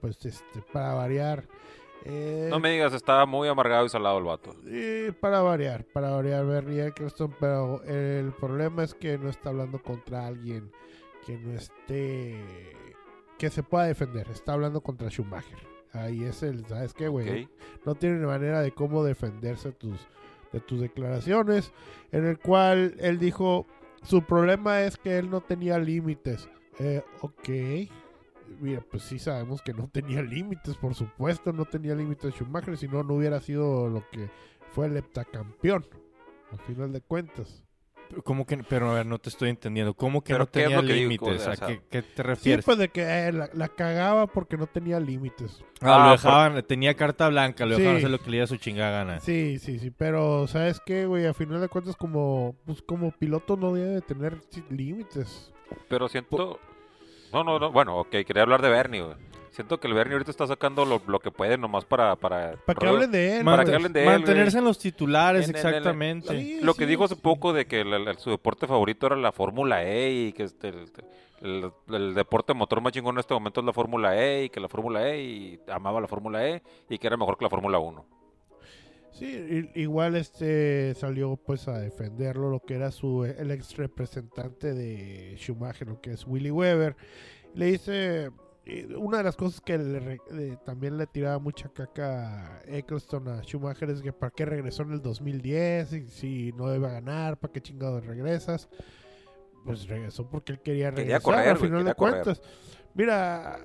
Pues 0.00 0.24
este, 0.24 0.62
para 0.72 0.94
variar. 0.94 1.44
eh, 2.04 2.48
No 2.50 2.60
me 2.60 2.70
digas, 2.72 2.92
estaba 2.92 3.26
muy 3.26 3.48
amargado 3.48 3.86
y 3.86 3.88
salado 3.88 4.18
el 4.18 4.24
vato. 4.24 4.54
eh, 4.66 5.12
para 5.20 5.40
variar, 5.40 5.84
para 5.84 6.10
variar 6.10 6.44
Bernie 6.46 6.86
Ecclestone, 6.86 7.34
pero 7.40 7.82
el 7.84 8.32
problema 8.32 8.84
es 8.84 8.94
que 8.94 9.18
no 9.18 9.28
está 9.28 9.48
hablando 9.50 9.82
contra 9.82 10.26
alguien 10.26 10.70
que 11.26 11.36
no 11.38 11.52
esté, 11.54 12.40
que 13.38 13.50
se 13.50 13.62
pueda 13.62 13.84
defender. 13.86 14.28
Está 14.30 14.52
hablando 14.52 14.80
contra 14.80 15.08
Schumacher. 15.10 15.58
Ahí 15.92 16.24
es 16.24 16.42
el, 16.42 16.64
¿sabes 16.66 16.92
qué, 16.92 17.08
güey? 17.08 17.48
No 17.84 17.94
tiene 17.94 18.24
manera 18.26 18.60
de 18.60 18.70
cómo 18.72 19.02
defenderse 19.02 19.72
tus, 19.72 19.98
de 20.52 20.60
tus 20.60 20.78
declaraciones, 20.80 21.72
en 22.12 22.26
el 22.26 22.38
cual 22.38 22.94
él 23.00 23.18
dijo, 23.18 23.66
su 24.06 24.22
problema 24.22 24.82
es 24.82 24.96
que 24.96 25.18
él 25.18 25.28
no 25.30 25.40
tenía 25.40 25.78
límites. 25.78 26.48
Eh, 26.78 27.02
ok, 27.20 27.48
mira, 28.60 28.82
pues 28.90 29.02
sí 29.02 29.18
sabemos 29.18 29.62
que 29.62 29.74
no 29.74 29.88
tenía 29.92 30.22
límites, 30.22 30.76
por 30.76 30.94
supuesto, 30.94 31.52
no 31.52 31.64
tenía 31.64 31.94
límites 31.94 32.34
Schumacher, 32.34 32.76
si 32.76 32.88
no, 32.88 33.02
no 33.02 33.14
hubiera 33.14 33.40
sido 33.40 33.88
lo 33.88 34.08
que 34.10 34.30
fue 34.72 34.86
el 34.86 34.96
heptacampeón, 34.96 35.86
al 36.52 36.58
final 36.60 36.92
de 36.92 37.00
cuentas. 37.00 37.65
¿Cómo 38.24 38.46
que, 38.46 38.58
pero 38.58 38.90
a 38.90 38.94
ver, 38.94 39.06
no 39.06 39.18
te 39.18 39.28
estoy 39.28 39.50
entendiendo. 39.50 39.94
¿Cómo 39.94 40.22
que 40.22 40.32
no 40.32 40.46
¿qué 40.50 40.60
es 40.60 40.66
tenía 40.66 40.82
límites? 40.82 41.46
O 41.46 41.50
¿A 41.50 41.56
sea, 41.56 41.66
qué, 41.66 41.82
qué 41.90 42.02
te 42.02 42.16
Sí, 42.16 42.22
refieres? 42.22 42.64
pues 42.64 42.78
de 42.78 42.88
que 42.88 43.02
eh, 43.02 43.32
la, 43.32 43.50
la 43.52 43.68
cagaba 43.68 44.26
porque 44.26 44.56
no 44.56 44.66
tenía 44.66 44.98
límites. 45.00 45.62
Ah, 45.80 45.98
lo 45.98 46.08
Ah, 46.08 46.12
dejaban, 46.12 46.62
tenía 46.66 46.94
carta 46.94 47.28
blanca, 47.28 47.66
lo 47.66 47.76
dejaban 47.76 47.94
Sí. 47.96 47.98
hacer 48.04 48.10
lo 48.10 48.18
que 48.18 48.26
le 48.26 48.36
diera 48.36 48.46
su 48.46 48.56
chingada 48.56 48.90
gana. 49.04 49.20
Sí, 49.20 49.58
sí, 49.58 49.78
sí, 49.78 49.90
pero 49.90 50.46
¿sabes 50.46 50.80
qué, 50.84 51.06
güey? 51.06 51.26
A 51.26 51.34
final 51.34 51.60
de 51.60 51.68
cuentas, 51.68 51.96
como, 51.96 52.54
pues, 52.64 52.80
como 52.82 53.10
piloto 53.12 53.56
no 53.56 53.72
debe 53.74 53.90
de 53.90 54.00
tener 54.02 54.38
sí, 54.50 54.62
límites. 54.70 55.52
Pero 55.88 56.08
siento... 56.08 56.58
No, 57.32 57.42
no, 57.44 57.58
no. 57.58 57.72
Bueno, 57.72 57.98
ok, 57.98 58.10
quería 58.24 58.42
hablar 58.42 58.62
de 58.62 58.70
Bernie, 58.70 59.02
güey. 59.02 59.16
Siento 59.56 59.80
que 59.80 59.88
el 59.88 59.94
Bernie 59.94 60.12
ahorita 60.12 60.30
está 60.30 60.46
sacando 60.46 60.84
lo, 60.84 61.00
lo 61.06 61.18
que 61.18 61.30
puede 61.30 61.56
nomás 61.56 61.86
para... 61.86 62.14
Para, 62.16 62.56
Para 62.66 62.78
que 62.78 62.86
hablen 62.86 63.10
de 63.10 63.38
él. 63.38 63.44
Para 63.44 63.64
que 63.64 63.74
hablen 63.74 63.90
de 63.92 64.00
él, 64.02 64.06
mantenerse 64.06 64.50
güey. 64.52 64.58
en 64.58 64.64
los 64.66 64.78
titulares, 64.78 65.48
En- 65.48 65.56
en 65.56 65.60
el- 65.60 65.66
exactamente. 65.66 66.38
Sí, 66.38 66.60
Lo 66.62 66.74
que 66.74 66.84
sí, 66.84 66.90
dijo 66.90 67.04
hace 67.04 67.14
sí. 67.14 67.20
poco 67.22 67.54
de 67.54 67.64
que 67.66 67.80
el- 67.80 67.92
el- 67.94 68.18
su 68.18 68.28
deporte 68.28 68.66
favorito 68.66 69.06
era 69.06 69.16
la 69.16 69.32
Fórmula 69.32 69.82
E 69.82 70.10
y 70.12 70.32
que 70.34 70.42
este, 70.42 70.68
el, 70.68 70.84
el- 71.40 71.72
el 71.88 72.14
deporte 72.14 72.52
motor 72.52 72.82
más 72.82 72.92
chingón 72.92 73.14
en 73.16 73.20
este 73.20 73.32
momento 73.32 73.60
es 73.60 73.66
la 73.66 73.72
Fórmula 73.72 74.14
E 74.22 74.44
y 74.44 74.50
que 74.50 74.60
la 74.60 74.68
Fórmula 74.68 75.08
E 75.08 75.22
y 75.22 75.60
amaba 75.68 76.02
la 76.02 76.06
Fórmula 76.08 76.46
E 76.46 76.62
y 76.90 76.98
que 76.98 77.06
era 77.06 77.16
mejor 77.16 77.38
que 77.38 77.44
la 77.46 77.50
Fórmula 77.50 77.78
1. 77.78 78.04
Sí, 79.12 79.70
igual 79.74 80.16
este 80.16 80.94
salió 80.96 81.36
pues 81.36 81.66
a 81.68 81.78
defenderlo 81.78 82.50
lo 82.50 82.60
que 82.60 82.74
era 82.74 82.90
su 82.90 83.24
el 83.24 83.50
ex 83.50 83.74
representante 83.78 84.74
de 84.74 85.34
Schumacher, 85.38 85.88
lo 85.88 85.98
que 86.02 86.12
es 86.12 86.26
Willy 86.26 86.50
Weber. 86.50 86.94
Le 87.54 87.64
dice 87.66 88.24
eh, 88.26 88.30
una 88.98 89.18
de 89.18 89.24
las 89.24 89.36
cosas 89.36 89.60
que 89.60 89.78
le 89.78 90.00
re- 90.00 90.20
le- 90.30 90.56
también 90.58 90.96
le 90.98 91.06
tiraba 91.06 91.38
mucha 91.38 91.68
caca 91.68 92.56
a 92.58 92.62
Eccleston 92.66 93.28
a 93.28 93.42
Schumacher 93.42 93.90
es 93.90 94.02
que 94.02 94.12
para 94.12 94.30
qué 94.32 94.44
regresó 94.44 94.82
en 94.82 94.92
el 94.92 95.02
2010 95.02 95.92
y 95.92 96.06
si 96.08 96.52
no 96.52 96.74
iba 96.74 96.88
a 96.88 96.92
ganar, 96.92 97.38
para 97.38 97.52
qué 97.52 97.60
chingados 97.60 98.04
regresas. 98.04 98.68
Pues 99.64 99.86
regresó 99.88 100.28
porque 100.28 100.52
él 100.52 100.60
quería 100.60 100.90
Quería 100.90 101.18
regresar 101.18 101.22
correr, 101.22 101.48
al 101.48 101.56
final 101.58 101.78
quería 101.78 101.88
de 101.90 101.94
correr. 101.94 102.22
cuentas. 102.22 102.42
Mira, 102.94 103.58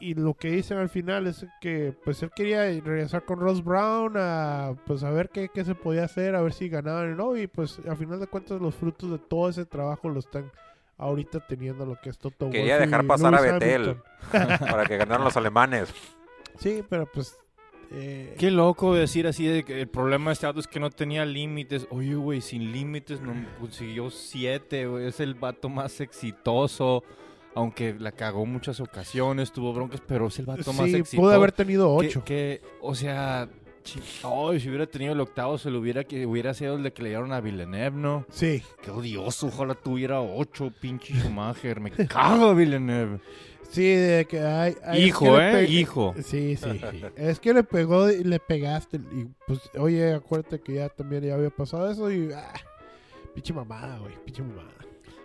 y, 0.00 0.10
y 0.10 0.14
lo 0.14 0.34
que 0.34 0.48
dicen 0.50 0.78
al 0.78 0.88
final 0.90 1.26
es 1.26 1.46
que 1.60 1.94
pues 2.04 2.22
él 2.22 2.30
quería 2.34 2.62
regresar 2.80 3.24
con 3.24 3.38
Ross 3.40 3.62
Brown 3.64 4.14
a 4.16 4.74
pues 4.86 5.02
a 5.02 5.10
ver 5.10 5.30
qué, 5.30 5.48
qué 5.52 5.64
se 5.64 5.74
podía 5.74 6.04
hacer, 6.04 6.34
a 6.34 6.42
ver 6.42 6.52
si 6.52 6.68
ganaban 6.68 7.16
no 7.16 7.36
y 7.36 7.46
pues 7.46 7.78
al 7.88 7.96
final 7.96 8.20
de 8.20 8.26
cuentas 8.26 8.60
los 8.60 8.74
frutos 8.74 9.10
de 9.10 9.18
todo 9.18 9.48
ese 9.48 9.64
trabajo 9.66 10.08
lo 10.10 10.18
están 10.20 10.50
ahorita 10.98 11.46
teniendo 11.46 11.84
lo 11.86 12.00
que 12.00 12.10
es 12.10 12.18
Toto 12.18 12.50
Quería 12.50 12.76
Wolff 12.76 12.86
y 12.86 12.90
dejar 12.90 13.06
pasar 13.06 13.34
a 13.34 13.40
Lewis. 13.40 13.62
Hamilton. 13.62 14.02
para 14.70 14.84
que 14.84 14.96
ganaran 14.96 15.24
los 15.24 15.36
alemanes. 15.36 15.92
Sí, 16.58 16.82
pero 16.88 17.06
pues 17.06 17.36
eh, 17.92 18.34
Qué 18.38 18.50
loco 18.50 18.94
decir 18.94 19.26
así 19.26 19.46
de 19.46 19.64
que 19.64 19.80
el 19.80 19.88
problema 19.88 20.30
de 20.30 20.34
este 20.34 20.46
auto 20.46 20.60
es 20.60 20.66
que 20.66 20.80
no 20.80 20.90
tenía 20.90 21.24
límites. 21.24 21.86
Oye, 21.90 22.14
güey, 22.14 22.40
sin 22.40 22.72
límites 22.72 23.20
no 23.20 23.34
consiguió 23.60 24.10
siete, 24.10 24.86
güey. 24.86 25.06
Es 25.06 25.20
el 25.20 25.34
vato 25.34 25.68
más 25.68 26.00
exitoso. 26.00 27.04
Aunque 27.54 27.94
la 27.98 28.12
cagó 28.12 28.44
muchas 28.44 28.80
ocasiones, 28.80 29.50
tuvo 29.50 29.72
broncas, 29.72 30.02
pero 30.06 30.26
es 30.26 30.38
el 30.38 30.44
vato 30.44 30.74
más 30.74 30.90
sí, 30.90 30.96
exitoso. 30.96 31.22
pudo 31.22 31.32
haber 31.32 31.52
tenido 31.52 31.98
que, 31.98 32.06
ocho. 32.06 32.24
que, 32.24 32.60
o 32.82 32.94
sea, 32.94 33.48
ay, 34.24 34.60
si 34.60 34.68
hubiera 34.68 34.86
tenido 34.86 35.12
el 35.12 35.20
octavo, 35.20 35.58
se 35.58 35.70
lo 35.70 35.78
hubiera 35.80 36.04
que 36.04 36.26
hubiera 36.26 36.54
sido 36.54 36.76
el 36.76 36.82
de 36.82 36.92
que 36.92 37.02
le 37.02 37.08
dieron 37.10 37.32
a 37.32 37.40
Villeneuve, 37.40 37.96
¿no? 37.96 38.26
Sí, 38.30 38.62
Qué 38.82 38.90
odioso, 38.90 39.46
ojalá 39.48 39.74
tuviera 39.74 40.20
ocho, 40.20 40.72
pinche 40.80 41.14
Schumacher. 41.14 41.80
Me 41.80 41.90
cago 42.08 42.54
Villeneuve. 42.54 43.20
sí, 43.70 43.84
de 43.94 44.24
que 44.26 44.40
hay... 44.40 44.74
hay- 44.84 45.02
es 45.02 45.06
Hijo, 45.08 45.36
que 45.36 45.60
¿eh? 45.60 45.64
Hijo. 45.64 46.14
Sí, 46.22 46.56
sí, 46.56 46.80
sí. 46.90 47.02
Es 47.16 47.40
que 47.40 47.52
le 47.54 47.62
pegó 47.64 48.10
y 48.10 48.24
le 48.24 48.38
pegaste. 48.40 48.96
Y 48.96 49.26
pues, 49.46 49.60
oye, 49.78 50.14
acuérdate 50.14 50.60
que 50.60 50.74
ya 50.74 50.88
también 50.88 51.22
ya 51.24 51.34
había 51.34 51.50
pasado 51.50 51.90
eso 51.90 52.10
y. 52.10 52.30
Ah, 52.32 52.52
pinche 53.34 53.52
mamada, 53.52 53.98
güey. 53.98 54.14
Pinche 54.24 54.42
mamada. 54.42 54.70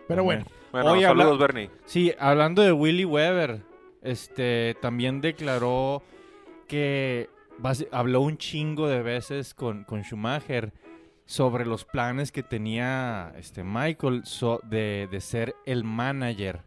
Pero 0.07 0.23
bueno, 0.23 0.45
Bueno, 0.71 0.91
Oye, 0.91 1.03
saludos, 1.03 1.31
habla- 1.33 1.45
Bernie. 1.47 1.69
Sí, 1.85 2.11
hablando 2.19 2.61
de 2.61 2.71
Willy 2.73 3.05
Weber, 3.05 3.61
este 4.01 4.75
también 4.81 5.21
declaró 5.21 6.01
que 6.67 7.29
habló 7.91 8.21
un 8.21 8.37
chingo 8.37 8.87
de 8.87 9.01
veces 9.01 9.53
con, 9.53 9.83
con 9.83 10.01
Schumacher 10.03 10.73
sobre 11.25 11.65
los 11.65 11.85
planes 11.85 12.31
que 12.31 12.43
tenía 12.43 13.33
este 13.37 13.63
Michael 13.63 14.21
so- 14.25 14.59
de, 14.63 15.07
de 15.11 15.21
ser 15.21 15.55
el 15.65 15.83
manager 15.83 16.61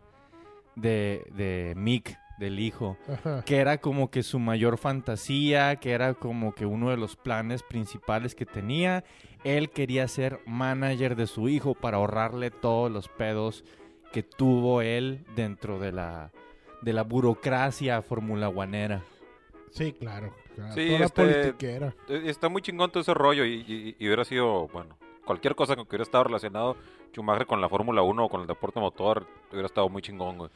de, 0.77 1.25
de 1.35 1.75
Mick, 1.77 2.17
del 2.39 2.59
hijo. 2.59 2.97
ajá. 3.13 3.43
que 3.45 3.59
era 3.59 3.79
como 3.79 4.11
que 4.11 4.23
su 4.23 4.39
mayor 4.39 4.77
fantasía, 4.79 5.77
que 5.77 5.93
era 5.93 6.15
como 6.15 6.55
que 6.55 6.67
uno 6.67 6.91
de 6.91 6.97
los 6.97 7.15
planes 7.17 7.63
principales 7.63 8.35
que 8.35 8.47
tenía. 8.47 9.05
Él 9.45 9.71
quería 9.71 10.09
ser 10.09 10.41
manager 10.47 11.15
de 11.17 11.27
su 11.27 11.49
hijo 11.49 11.75
para 11.75 11.99
ahorrarle 11.99 12.51
todos 12.51 12.91
los 12.91 13.09
pedos 13.09 13.65
que 14.13 14.23
tuvo 14.23 14.81
él 14.81 15.25
dentro 15.37 15.79
de 15.79 15.93
la 15.93 16.33
de 16.83 16.93
la 16.93 17.03
burocracia 17.03 18.01
Fórmula 18.03 18.47
Guanera. 18.49 19.03
Sí, 19.71 19.93
claro. 19.93 20.35
Claro. 20.55 20.75
Sí, 20.75 20.89
Toda 20.91 21.05
este- 21.07 21.23
politiquera. 21.23 21.95
Eh, 22.09 22.23
Está 22.27 22.49
muy 22.49 22.63
chingón 22.63 22.91
todo 22.91 23.01
ese 23.01 23.15
rollo 23.15 23.45
y, 23.45 23.65
y- 23.67 23.97
y 23.99 24.07
hubiera 24.07 24.25
sido, 24.25 24.69
bueno, 24.69 24.97
cualquier 25.25 25.55
cosa 25.55 25.75
con 25.77 25.85
que 25.85 25.91
hubiera 25.91 26.03
estado 26.05 26.25
relacionado 26.25 26.77
Schumacher 27.13 27.47
con 27.47 27.61
la 27.61 27.69
Fórmula 27.69 28.03
1 28.03 28.25
o 28.25 28.29
con 28.29 28.41
el 28.41 28.47
deporte 28.47 28.81
motor, 28.81 29.27
hubiera 29.53 29.67
estado 29.67 29.89
muy 29.89 30.03
chingón, 30.03 30.39
güey. 30.39 30.51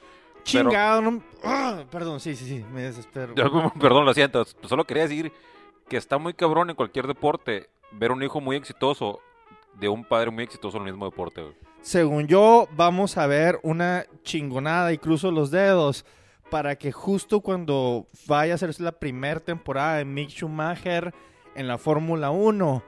Pero- 0.53 0.71
Chingado, 0.71 1.03
no- 1.03 1.23
¡Ah! 1.45 1.85
perdón, 1.91 2.21
sí, 2.21 2.35
sí, 2.35 2.45
sí, 2.47 2.65
me 2.73 2.83
desespero. 2.83 3.35
Perdón, 3.81 4.05
lo 4.05 4.15
siento. 4.15 4.45
Solo 4.63 4.85
quería 4.85 5.03
decir 5.05 5.33
que 5.89 5.97
está 5.97 6.19
muy 6.19 6.33
cabrón 6.35 6.71
en 6.71 6.77
cualquier 6.77 7.07
deporte 7.07 7.69
ver 7.93 8.13
un 8.13 8.23
hijo 8.23 8.41
muy 8.41 8.57
exitoso 8.57 9.21
de 9.75 9.89
un 9.89 10.05
padre 10.05 10.31
muy 10.31 10.45
exitoso 10.45 10.77
en 10.79 10.85
el 10.87 10.93
mismo 10.93 11.05
deporte. 11.07 11.43
güey. 11.43 11.55
Según 11.81 12.27
yo, 12.27 12.67
vamos 12.77 13.17
a 13.19 13.27
ver 13.27 13.61
una 13.63 14.05
chingonada 14.23 14.93
y 14.93 14.99
cruzo 14.99 15.31
los 15.31 15.51
dedos 15.51 16.05
para 16.51 16.77
que 16.77 16.93
justo 16.93 17.41
cuando 17.41 18.07
vaya 18.27 18.53
a 18.53 18.55
hacerse 18.57 18.83
la 18.83 18.93
primera 18.93 19.41
temporada 19.41 19.97
de 19.97 20.05
Mick 20.05 20.31
Schumacher 20.31 21.15
en 21.55 21.69
la 21.69 21.79
Fórmula 21.79 22.31
1, 22.31 22.83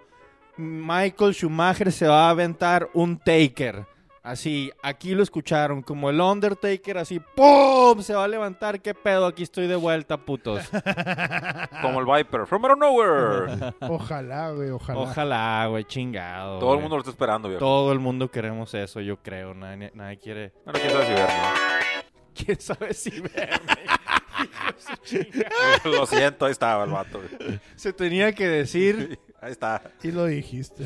Michael 0.56 1.34
Schumacher 1.34 1.92
se 1.92 2.06
va 2.06 2.26
a 2.26 2.30
aventar 2.30 2.88
un 2.94 3.18
taker. 3.18 3.86
Así, 4.22 4.70
aquí 4.82 5.14
lo 5.14 5.22
escucharon, 5.22 5.80
como 5.80 6.10
el 6.10 6.20
Undertaker, 6.20 6.98
así, 6.98 7.20
¡pum! 7.34 8.02
Se 8.02 8.12
va 8.12 8.24
a 8.24 8.28
levantar, 8.28 8.82
¿qué 8.82 8.92
pedo? 8.92 9.24
Aquí 9.24 9.42
estoy 9.42 9.66
de 9.66 9.76
vuelta, 9.76 10.18
putos. 10.18 10.68
Como 11.80 12.00
el 12.00 12.04
Viper, 12.06 12.46
from 12.46 12.62
out 12.66 12.72
of 12.72 12.78
nowhere. 12.78 13.72
Ojalá, 13.80 14.50
güey, 14.50 14.70
ojalá. 14.70 15.00
Ojalá, 15.00 15.66
güey, 15.68 15.84
chingado. 15.84 16.58
Todo 16.58 16.72
el 16.72 16.76
güey. 16.76 16.82
mundo 16.82 16.96
lo 16.96 17.00
está 17.00 17.10
esperando, 17.10 17.48
viejo. 17.48 17.60
Todo 17.60 17.92
el 17.92 17.98
mundo 17.98 18.30
queremos 18.30 18.74
eso, 18.74 19.00
yo 19.00 19.16
creo. 19.16 19.54
Nadie, 19.54 19.90
nadie 19.94 20.18
quiere. 20.18 20.52
Sabe 20.66 20.80
si 20.80 20.86
verlo. 20.88 21.79
¿Quién 22.34 22.60
sabe 22.60 22.94
si 22.94 23.20
verme? 23.20 23.76
Lo 25.84 26.06
siento, 26.06 26.46
ahí 26.46 26.52
estaba 26.52 26.84
el 26.84 26.90
vato. 26.90 27.20
Se 27.76 27.92
tenía 27.92 28.32
que 28.32 28.46
decir. 28.48 29.18
Ahí 29.42 29.52
está. 29.52 29.80
Y 30.02 30.10
lo 30.10 30.26
dijiste. 30.26 30.84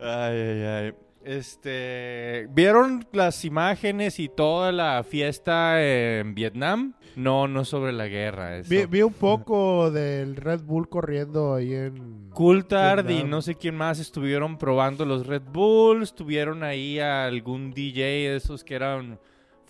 Ay, 0.00 0.36
ay, 0.36 0.62
ay. 0.62 0.94
Este, 1.24 2.46
¿vieron 2.50 3.04
las 3.12 3.44
imágenes 3.44 4.20
y 4.20 4.28
toda 4.28 4.70
la 4.70 5.02
fiesta 5.02 5.82
en 5.82 6.34
Vietnam? 6.36 6.94
No, 7.16 7.48
no 7.48 7.64
sobre 7.64 7.92
la 7.92 8.06
guerra. 8.06 8.62
Vi, 8.66 8.86
vi 8.86 9.02
un 9.02 9.12
poco 9.12 9.90
del 9.90 10.36
Red 10.36 10.62
Bull 10.62 10.88
corriendo 10.88 11.54
ahí 11.54 11.74
en... 11.74 12.30
Coulthard 12.30 13.10
y 13.10 13.24
no 13.24 13.42
sé 13.42 13.56
quién 13.56 13.74
más 13.74 13.98
estuvieron 13.98 14.56
probando 14.56 15.04
los 15.04 15.26
Red 15.26 15.42
Bulls. 15.52 16.14
Tuvieron 16.14 16.62
ahí 16.62 17.00
a 17.00 17.26
algún 17.26 17.72
DJ 17.72 18.02
de 18.02 18.36
esos 18.36 18.62
que 18.62 18.76
eran 18.76 19.18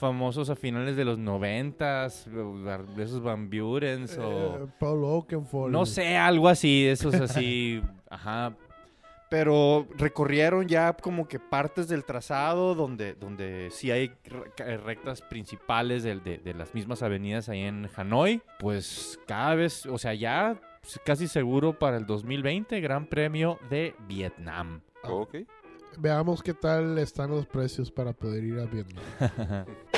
famosos 0.00 0.50
a 0.50 0.56
finales 0.56 0.96
de 0.96 1.04
los 1.04 1.18
noventas, 1.18 2.26
esos 2.98 3.22
Van 3.22 3.48
Burens 3.50 4.18
o... 4.18 4.64
eh, 4.64 4.66
Paul 4.80 5.04
Oakenfold. 5.04 5.72
No 5.72 5.86
sé, 5.86 6.16
algo 6.16 6.48
así, 6.48 6.86
esos 6.86 7.14
así, 7.14 7.80
ajá. 8.10 8.56
Pero 9.28 9.86
recorrieron 9.96 10.66
ya 10.66 10.92
como 10.94 11.28
que 11.28 11.38
partes 11.38 11.86
del 11.86 12.04
trazado 12.04 12.74
donde, 12.74 13.14
donde 13.14 13.68
sí 13.70 13.92
hay 13.92 14.10
rectas 14.56 15.22
principales 15.22 16.02
de, 16.02 16.16
de 16.18 16.54
las 16.54 16.74
mismas 16.74 17.00
avenidas 17.04 17.48
ahí 17.48 17.60
en 17.60 17.88
Hanoi. 17.94 18.42
Pues 18.58 19.20
cada 19.28 19.54
vez, 19.54 19.86
o 19.86 19.98
sea, 19.98 20.14
ya 20.14 20.60
casi 21.04 21.28
seguro 21.28 21.78
para 21.78 21.96
el 21.96 22.06
2020, 22.06 22.80
Gran 22.80 23.06
Premio 23.06 23.60
de 23.70 23.94
Vietnam. 24.08 24.80
Ok. 25.04 25.36
Veamos 25.98 26.42
qué 26.42 26.54
tal 26.54 26.98
están 26.98 27.30
los 27.30 27.46
precios 27.46 27.90
para 27.90 28.12
poder 28.12 28.42
ir 28.42 28.58
a 28.58 28.64
Vietnam. 28.64 29.04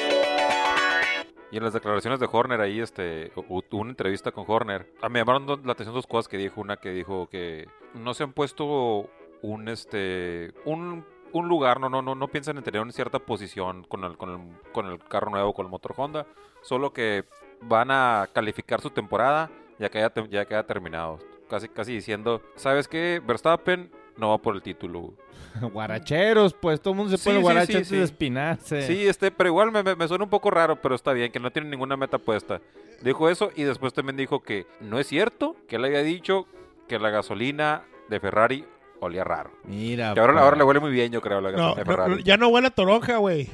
Y 1.53 1.59
en 1.59 1.65
las 1.65 1.75
declaraciones 1.75 2.19
de 2.19 2.29
Horner 2.33 2.63
ahí, 2.63 2.81
este, 2.81 3.31
una 3.71 3.91
entrevista 3.91 4.33
con 4.33 4.47
Horner. 4.49 4.91
Me 5.11 5.19
llamaron 5.19 5.47
la 5.65 5.73
atención 5.73 5.95
dos 5.95 6.07
cosas 6.07 6.27
que 6.27 6.39
dijo. 6.39 6.63
Una 6.63 6.79
que 6.79 6.91
dijo 6.91 7.29
que 7.29 7.69
no 7.93 8.15
se 8.15 8.25
han 8.25 8.33
puesto 8.33 9.11
un, 9.43 9.69
este, 9.69 10.55
un, 10.65 11.05
un 11.33 11.49
lugar, 11.49 11.79
no, 11.79 11.91
no, 11.91 12.01
no, 12.01 12.15
no 12.15 12.29
piensan 12.29 12.57
en 12.57 12.65
tener 12.65 12.81
una 12.81 12.91
cierta 12.91 13.19
posición 13.19 13.85
con 13.85 14.03
el, 14.05 14.17
con 14.17 14.31
el, 14.31 14.73
con 14.73 14.87
el 14.87 14.99
carro 14.99 15.31
nuevo, 15.31 15.53
con 15.53 15.67
el 15.67 15.71
motor 15.71 15.93
Honda. 15.95 16.27
Solo 16.63 16.95
que 16.95 17.27
van 17.61 17.91
a 17.91 18.31
calificar 18.33 18.81
su 18.81 18.89
temporada 18.89 19.51
ya 19.79 19.91
que 19.91 19.99
haya, 19.99 20.13
ya 20.31 20.47
que 20.47 20.55
haya 20.55 20.67
terminado. 20.67 21.19
Casi, 21.51 21.69
casi 21.69 21.93
diciendo, 21.93 22.41
¿sabes 22.57 22.89
qué? 22.89 23.21
Verstappen 23.23 23.91
no 24.17 24.31
va 24.31 24.39
por 24.39 24.55
el 24.55 24.63
título. 24.63 25.15
Guaracheros, 25.61 26.55
pues 26.55 26.81
todo 26.81 26.93
el 26.95 26.99
mundo 26.99 27.17
se 27.17 27.23
pone 27.23 27.37
sí, 27.39 27.43
guarache 27.43 27.67
sí, 27.67 27.77
antes 27.77 27.89
sí. 27.89 27.97
de 27.97 28.03
espinarse. 28.05 28.83
Sí, 28.87 29.07
este, 29.07 29.31
pero 29.31 29.49
igual 29.51 29.71
me, 29.73 29.83
me- 29.83 29.97
me 29.97 30.09
suena 30.09 30.25
un 30.25 30.31
poco 30.31 30.51
raro, 30.51 30.77
pero 30.81 30.95
está 30.95 31.13
bien, 31.13 31.31
que 31.31 31.41
no 31.41 31.51
tiene 31.51 31.69
ninguna 31.69 31.97
meta 31.97 32.19
puesta. 32.19 32.61
Dijo 33.03 33.29
eso 33.29 33.51
y 33.57 33.65
después 33.65 33.93
también 33.93 34.17
dijo 34.17 34.43
que 34.43 34.67
no 34.81 34.99
es 34.99 35.07
cierto, 35.09 35.57
que 35.69 35.77
él 35.77 35.85
había 35.85 36.03
dicho 36.03 36.47
que 36.89 36.99
la 36.99 37.11
gasolina 37.11 37.83
de 38.09 38.21
Ferrari 38.21 38.65
olía 39.01 39.25
raro. 39.25 39.51
Mira. 39.65 40.15
Que 40.15 40.21
ahora, 40.21 40.33
pues. 40.35 40.45
ahora 40.45 40.57
le 40.57 40.65
huele 40.65 40.81
muy 40.81 40.91
bien, 40.93 41.11
yo 41.13 41.21
creo, 41.21 41.41
la 41.41 41.51
No, 41.51 41.57
gasolina 41.75 41.75
de 41.75 41.85
no, 41.85 41.91
Ferrari. 42.05 42.23
ya 42.23 42.37
no 42.37 42.49
huele 42.49 42.69
a 42.69 42.71
toronja, 42.71 43.17
güey. 43.19 43.47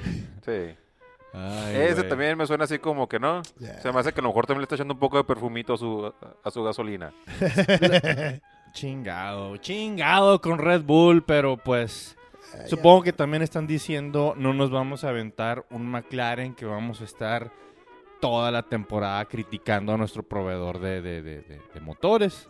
Sí. 0.45 0.75
Ay, 1.33 1.77
Ese 1.77 1.95
güey. 1.95 2.09
también 2.09 2.37
me 2.39 2.47
suena 2.47 2.65
así 2.65 2.79
como 2.79 3.09
que 3.09 3.19
no. 3.19 3.43
Ya. 3.59 3.81
Se 3.81 3.91
me 3.93 4.01
hace 4.01 4.13
que 4.13 4.21
a 4.21 4.23
lo 4.23 4.29
mejor 4.29 4.47
también 4.47 4.61
le 4.61 4.65
está 4.65 4.75
echando 4.77 4.95
un 4.95 5.01
poco 5.01 5.17
de 5.19 5.25
perfumito 5.25 5.75
a 5.75 5.77
su, 5.79 6.13
a 6.45 6.51
su 6.51 6.63
gasolina. 6.63 7.13
Chingado, 8.73 9.57
chingado 9.59 10.41
con 10.41 10.59
Red 10.59 10.83
Bull, 10.83 11.23
pero 11.25 11.57
pues 11.57 12.17
supongo 12.69 13.03
que 13.03 13.13
también 13.13 13.43
están 13.43 13.67
diciendo 13.67 14.35
no 14.37 14.53
nos 14.55 14.71
vamos 14.71 15.05
a 15.05 15.11
aventar 15.11 15.65
un 15.71 15.87
McLaren 15.91 16.55
que 16.55 16.65
vamos 16.65 17.01
a 17.01 17.05
estar 17.05 17.51
toda 18.21 18.51
la 18.51 18.63
temporada 18.63 19.25
criticando 19.27 19.93
a 19.93 19.97
nuestro 19.97 20.23
proveedor 20.23 20.79
de, 20.81 21.01
de- 21.03 21.23
de- 21.23 21.81
motores, 21.81 22.49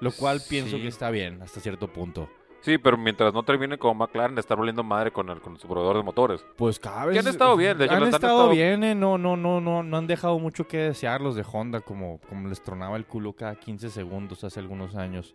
lo 0.00 0.12
cual 0.12 0.40
pienso 0.48 0.76
que 0.76 0.88
está 0.88 1.10
bien 1.10 1.40
hasta 1.42 1.60
cierto 1.60 1.88
punto. 1.92 2.28
Sí, 2.60 2.78
pero 2.78 2.96
mientras 2.96 3.32
no 3.32 3.42
termine 3.44 3.78
como 3.78 3.94
McLaren 3.94 4.34
de 4.34 4.40
estar 4.40 4.56
volviendo 4.56 4.82
madre 4.82 5.12
con, 5.12 5.28
el, 5.30 5.40
con 5.40 5.56
su 5.58 5.68
proveedor 5.68 5.96
de 5.96 6.02
motores. 6.02 6.44
Pues 6.56 6.78
cada 6.80 7.06
vez 7.06 7.14
Que 7.14 7.20
han 7.20 7.28
estado 7.28 7.56
bien, 7.56 7.78
de 7.78 7.84
hecho, 7.84 7.94
han 7.94 8.00
los 8.00 8.08
han 8.08 8.14
estado, 8.14 8.38
estado- 8.38 8.50
bien, 8.50 8.82
eh, 8.84 8.94
no, 8.94 9.18
no, 9.18 9.36
no, 9.36 9.60
no, 9.60 9.82
no 9.82 9.96
han 9.96 10.06
dejado 10.06 10.38
mucho 10.38 10.66
que 10.66 10.78
desear 10.78 11.20
los 11.20 11.36
de 11.36 11.44
Honda, 11.50 11.80
como, 11.80 12.18
como 12.28 12.48
les 12.48 12.60
tronaba 12.62 12.96
el 12.96 13.06
culo 13.06 13.32
cada 13.34 13.54
15 13.54 13.90
segundos 13.90 14.42
hace 14.44 14.58
algunos 14.60 14.94
años. 14.96 15.34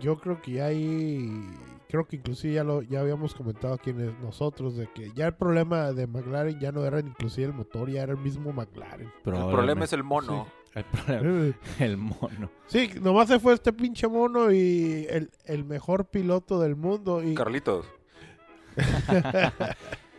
Yo 0.00 0.18
creo 0.18 0.40
que 0.42 0.52
ya 0.52 0.66
hay... 0.66 1.50
Creo 1.88 2.04
que 2.06 2.16
inclusive 2.16 2.54
ya 2.54 2.62
lo 2.62 2.82
ya 2.82 3.00
habíamos 3.00 3.34
comentado 3.34 3.74
aquí 3.74 3.92
nosotros 4.22 4.76
de 4.76 4.86
que 4.88 5.10
ya 5.12 5.26
el 5.26 5.34
problema 5.34 5.90
de 5.92 6.06
McLaren 6.06 6.60
ya 6.60 6.70
no 6.70 6.84
era 6.84 7.00
inclusive 7.00 7.48
el 7.48 7.52
motor, 7.54 7.90
ya 7.90 8.02
era 8.02 8.12
el 8.12 8.18
mismo 8.18 8.52
McLaren. 8.52 9.10
El 9.24 9.32
problema 9.32 9.84
es 9.84 9.92
el 9.92 10.04
mono. 10.04 10.46
El 10.74 10.84
problema- 10.84 11.54
el 11.80 11.96
mono. 11.96 12.50
Sí, 12.66 12.90
nomás 13.00 13.28
se 13.28 13.38
fue 13.40 13.54
este 13.54 13.72
pinche 13.72 14.06
mono 14.08 14.52
y 14.52 15.06
el, 15.10 15.30
el 15.46 15.64
mejor 15.64 16.06
piloto 16.06 16.60
del 16.60 16.76
mundo. 16.76 17.22
Y 17.22 17.34
Carlitos. 17.34 17.86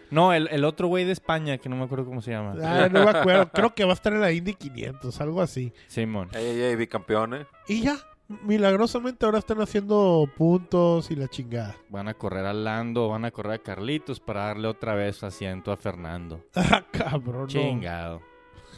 No, 0.09 0.33
el, 0.33 0.49
el 0.51 0.65
otro 0.65 0.89
güey 0.89 1.05
de 1.05 1.13
España, 1.13 1.57
que 1.57 1.69
no 1.69 1.77
me 1.77 1.85
acuerdo 1.85 2.03
cómo 2.05 2.21
se 2.21 2.31
llama. 2.31 2.53
Ah, 2.61 2.89
no 2.91 3.05
me 3.05 3.11
acuerdo, 3.17 3.49
creo 3.49 3.73
que 3.73 3.85
va 3.85 3.91
a 3.91 3.93
estar 3.93 4.11
en 4.11 4.19
la 4.19 4.29
Indy 4.33 4.55
500, 4.55 5.21
algo 5.21 5.41
así. 5.41 5.71
Simón. 5.87 6.27
Ey, 6.33 6.47
ey, 6.47 6.61
ey, 6.63 6.75
bicampeón, 6.75 7.33
eh. 7.35 7.45
Y 7.69 7.83
ya, 7.83 7.95
milagrosamente 8.43 9.25
ahora 9.25 9.39
están 9.39 9.61
haciendo 9.61 10.29
puntos 10.35 11.09
y 11.11 11.15
la 11.15 11.29
chingada. 11.29 11.77
Van 11.87 12.09
a 12.09 12.13
correr 12.13 12.45
a 12.45 12.51
Lando, 12.51 13.07
van 13.07 13.23
a 13.23 13.31
correr 13.31 13.53
a 13.53 13.57
Carlitos 13.59 14.19
para 14.19 14.47
darle 14.47 14.67
otra 14.67 14.95
vez 14.95 15.23
asiento 15.23 15.71
a 15.71 15.77
Fernando. 15.77 16.43
Ah, 16.55 16.83
cabrón, 16.91 17.43
no. 17.43 17.47
Chingado. 17.47 18.21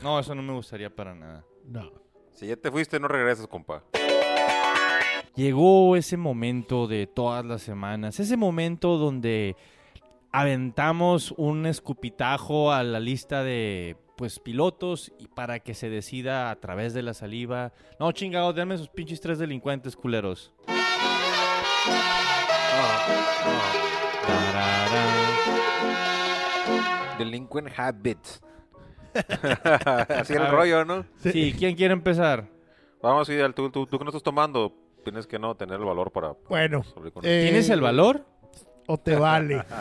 No, 0.03 0.19
eso 0.19 0.35
no 0.35 0.43
me 0.43 0.53
gustaría 0.53 0.95
para 0.95 1.15
nada. 1.15 1.43
No. 1.65 1.91
Si 2.31 2.47
ya 2.47 2.55
te 2.55 2.71
fuiste, 2.71 2.99
no 2.99 3.07
regresas, 3.07 3.47
compa. 3.47 3.83
Llegó 5.35 5.95
ese 5.95 6.17
momento 6.17 6.87
de 6.87 7.07
todas 7.07 7.43
las 7.45 7.61
semanas, 7.61 8.19
ese 8.19 8.37
momento 8.37 8.97
donde 8.97 9.55
aventamos 10.31 11.33
un 11.37 11.65
escupitajo 11.65 12.71
a 12.71 12.83
la 12.83 12.99
lista 12.99 13.43
de 13.43 13.97
pues 14.15 14.39
pilotos 14.39 15.11
y 15.17 15.27
para 15.27 15.59
que 15.59 15.73
se 15.73 15.89
decida 15.89 16.51
a 16.51 16.55
través 16.59 16.93
de 16.93 17.01
la 17.01 17.13
saliva. 17.13 17.73
No, 17.99 18.11
chingado, 18.11 18.53
denme 18.53 18.75
esos 18.75 18.89
pinches 18.89 19.21
tres 19.21 19.39
delincuentes 19.39 19.95
culeros. 19.95 20.53
Tararán. 24.27 25.07
Delinquent 27.17 27.69
Habits. 27.75 28.41
Así 30.09 30.33
el 30.33 30.49
rollo, 30.49 30.85
¿no? 30.85 31.05
Sí, 31.17 31.53
¿quién 31.57 31.75
quiere 31.75 31.93
empezar? 31.93 32.47
Vamos, 33.01 33.27
Fidel, 33.27 33.53
tú, 33.53 33.69
tú, 33.69 33.85
tú 33.85 33.97
que 33.97 34.05
no 34.05 34.09
estás 34.09 34.23
tomando, 34.23 34.73
tienes 35.03 35.27
que 35.27 35.39
no 35.39 35.55
tener 35.55 35.79
el 35.79 35.85
valor 35.85 36.11
para... 36.11 36.33
Bueno, 36.49 36.83
eh, 37.23 37.47
¿Tienes 37.49 37.69
el 37.69 37.81
valor? 37.81 38.25
o 38.87 38.97
te 38.97 39.15
vale. 39.15 39.63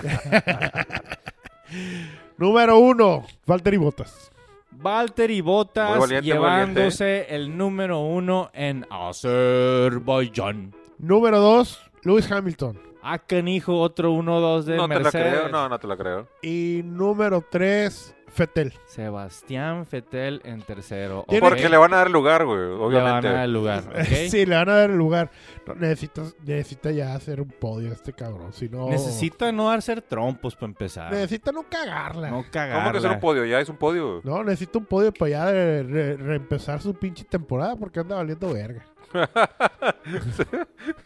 Número 2.36 2.78
uno, 2.78 3.24
Valtteri 3.46 3.76
Bottas. 3.76 4.30
Valtteri 4.70 5.40
valiente, 5.42 5.98
muy 5.98 6.20
llevándose 6.22 7.26
el 7.34 7.56
número 7.56 8.00
uno 8.00 8.50
en 8.52 8.86
Azerbaiyán. 8.90 10.74
Número 10.98 11.38
dos, 11.38 11.80
Lewis 12.02 12.30
Hamilton. 12.30 12.78
Ah, 13.02 13.18
canijo, 13.18 13.80
otro 13.80 14.12
1-2 14.12 14.62
de 14.62 14.76
No 14.76 14.88
te 14.88 14.94
la 14.94 15.00
Mercedes. 15.00 15.34
creo, 15.34 15.48
no, 15.48 15.68
no 15.68 15.78
te 15.78 15.86
la 15.88 15.96
creo. 15.96 16.28
Y 16.40 16.82
número 16.84 17.44
tres, 17.50 18.14
Fettel. 18.32 18.72
Sebastián 18.86 19.86
Fettel 19.86 20.40
en 20.44 20.62
tercero. 20.62 21.24
Porque 21.40 21.68
le 21.68 21.76
van 21.76 21.92
a 21.94 21.98
dar 21.98 22.10
lugar, 22.10 22.44
güey, 22.46 22.58
Le 22.60 22.66
van 22.70 22.80
obviamente. 22.80 23.28
a 23.28 23.32
dar 23.32 23.44
el 23.44 23.52
lugar. 23.52 23.84
Sí, 24.30 24.46
le 24.46 24.56
van 24.56 24.68
a 24.68 24.76
dar 24.76 24.90
el 24.90 24.96
lugar. 24.96 25.30
No, 25.66 25.74
necesitas, 25.74 26.34
necesita 26.44 26.90
ya 26.90 27.14
hacer 27.14 27.40
un 27.40 27.48
podio 27.48 27.92
este 27.92 28.12
cabrón. 28.12 28.52
Si 28.52 28.68
no, 28.68 28.88
Necesita 28.88 29.52
no 29.52 29.70
hacer 29.70 30.02
trompos 30.02 30.54
para 30.54 30.66
empezar. 30.68 31.12
necesita 31.12 31.52
no 31.52 31.64
cagarla. 31.68 32.30
No 32.30 32.36
¿Cómo 32.38 32.50
que 32.50 32.58
hacer 32.58 32.70
cagarla. 32.72 33.12
un 33.12 33.20
podio? 33.20 33.44
Ya 33.44 33.60
es 33.60 33.68
un 33.68 33.76
podio. 33.76 34.20
No, 34.24 34.42
necesita 34.42 34.78
un 34.78 34.86
podio 34.86 35.12
para 35.12 35.30
ya 35.30 35.44
re- 35.50 35.82
re- 35.82 36.16
reempezar 36.16 36.80
su 36.80 36.94
pinche 36.94 37.24
temporada 37.24 37.76
porque 37.76 38.00
anda 38.00 38.16
valiendo 38.16 38.52
verga. 38.52 38.84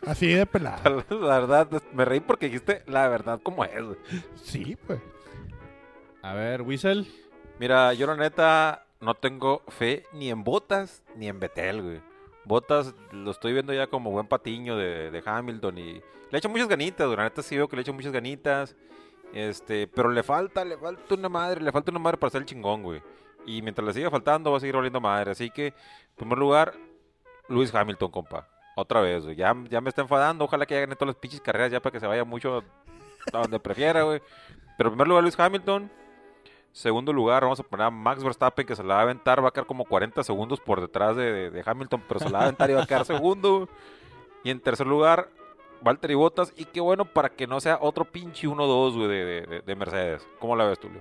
Así 0.07 0.29
de 0.33 0.47
pelada. 0.47 1.05
La 1.11 1.41
verdad, 1.41 1.69
me 1.93 2.05
reí 2.05 2.21
porque 2.21 2.47
dijiste 2.47 2.83
la 2.87 3.09
verdad 3.09 3.41
como 3.43 3.65
es. 3.65 3.83
güey. 3.83 3.97
Sí, 4.37 4.77
pues. 4.87 5.01
A 6.27 6.35
ver, 6.35 6.63
Whistle. 6.63 7.07
Mira, 7.61 7.95
yo 7.95 8.05
la 8.09 8.17
neta 8.17 8.85
no 9.01 9.15
tengo 9.15 9.63
fe 9.69 10.03
ni 10.13 10.29
en 10.29 10.43
Botas 10.43 11.05
ni 11.15 11.29
en 11.29 11.39
Betel, 11.39 11.83
güey. 11.83 12.01
Botas 12.45 12.97
lo 13.13 13.31
estoy 13.31 13.53
viendo 13.53 13.73
ya 13.73 13.87
como 13.87 14.11
buen 14.11 14.27
patiño 14.27 14.77
de, 14.77 15.23
Hamilton 15.25 15.79
y 15.79 15.93
le 16.33 16.39
echa 16.39 16.49
muchas 16.49 16.67
ganitas, 16.67 17.07
güey. 17.07 17.17
La 17.17 17.23
neta 17.23 17.43
sí 17.43 17.57
veo 17.57 17.69
que 17.69 17.77
le 17.77 17.83
echa 17.83 17.93
muchas 17.93 18.11
ganitas. 18.11 18.75
Este, 19.33 19.87
pero 19.87 20.11
le 20.11 20.25
falta, 20.25 20.65
le 20.65 20.77
falta 20.77 21.15
una 21.15 21.29
madre, 21.29 21.61
le 21.61 21.71
falta 21.71 21.93
una 21.93 22.01
madre 22.01 22.19
para 22.19 22.31
ser 22.31 22.41
el 22.41 22.47
chingón, 22.49 22.83
güey. 22.83 23.01
Y 23.47 23.63
mientras 23.63 23.87
le 23.87 23.95
siga 23.95 24.11
faltando, 24.11 24.51
va 24.51 24.57
a 24.57 24.61
seguir 24.61 24.75
valiendo 24.75 25.01
madre. 25.01 25.31
Así 25.31 25.49
que, 25.51 25.69
en 25.69 25.75
primer 26.17 26.39
lugar, 26.39 26.75
Luis 27.49 27.73
Hamilton, 27.73 28.11
compa. 28.11 28.49
Otra 28.75 29.01
vez, 29.01 29.23
güey. 29.23 29.37
Ya, 29.37 29.55
ya 29.71 29.81
me 29.81 29.91
está 29.91 30.03
enfadando. 30.03 30.45
Ojalá 30.45 30.67
que 30.67 30.75
ya 30.75 30.81
gane 30.81 30.97
todas 30.97 31.15
las 31.15 31.21
pinches 31.21 31.41
carreras 31.41 31.71
ya 31.71 31.79
para 31.79 31.93
que 31.93 32.01
se 32.01 32.07
vaya 32.09 32.25
mucho 32.25 32.65
a 33.33 33.39
donde 33.39 33.61
prefiera, 33.61 34.03
güey. 34.03 34.21
Pero 34.77 34.89
en 34.89 34.95
primer 34.95 35.07
lugar, 35.07 35.23
Luis 35.23 35.39
Hamilton. 35.39 35.89
Segundo 36.77 37.11
lugar, 37.11 37.43
vamos 37.43 37.59
a 37.59 37.63
poner 37.63 37.87
a 37.87 37.91
Max 37.91 38.23
Verstappen, 38.23 38.67
que 38.67 38.77
se 38.77 38.85
la 38.85 38.95
va 38.97 39.01
a 39.01 39.03
aventar. 39.05 39.43
Va 39.43 39.49
a 39.49 39.51
quedar 39.51 39.67
como 39.67 39.87
40 39.87 40.23
segundos 40.23 40.61
por 40.61 40.83
detrás 40.83 41.17
de, 41.17 41.51
de- 41.51 41.63
Hamilton, 41.65 42.03
pero 42.07 42.21
se 42.21 42.27
la 42.29 42.33
va 42.33 42.39
a 42.41 42.43
aventar 42.49 42.69
y 42.71 42.75
va 42.75 42.83
a 42.83 42.87
quedar 42.87 43.07
segundo. 43.07 43.67
Y 44.45 44.51
en 44.51 44.61
tercer 44.61 44.87
lugar, 44.87 45.31
Valtteri 45.81 46.13
Bottas. 46.15 46.53
Y 46.55 46.67
qué 46.67 46.83
bueno 46.83 47.07
para 47.07 47.31
que 47.31 47.47
no 47.47 47.61
sea 47.61 47.79
otro 47.81 48.05
pinche 48.05 48.47
1-2, 48.47 48.95
güey, 48.95 49.09
de, 49.09 49.25
de- 49.25 49.41
de- 49.47 49.61
de 49.63 49.75
Mercedes. 49.75 50.29
¿Cómo 50.39 50.55
la 50.55 50.65
ves 50.67 50.79
tú, 50.79 50.91
Leo? 50.91 51.01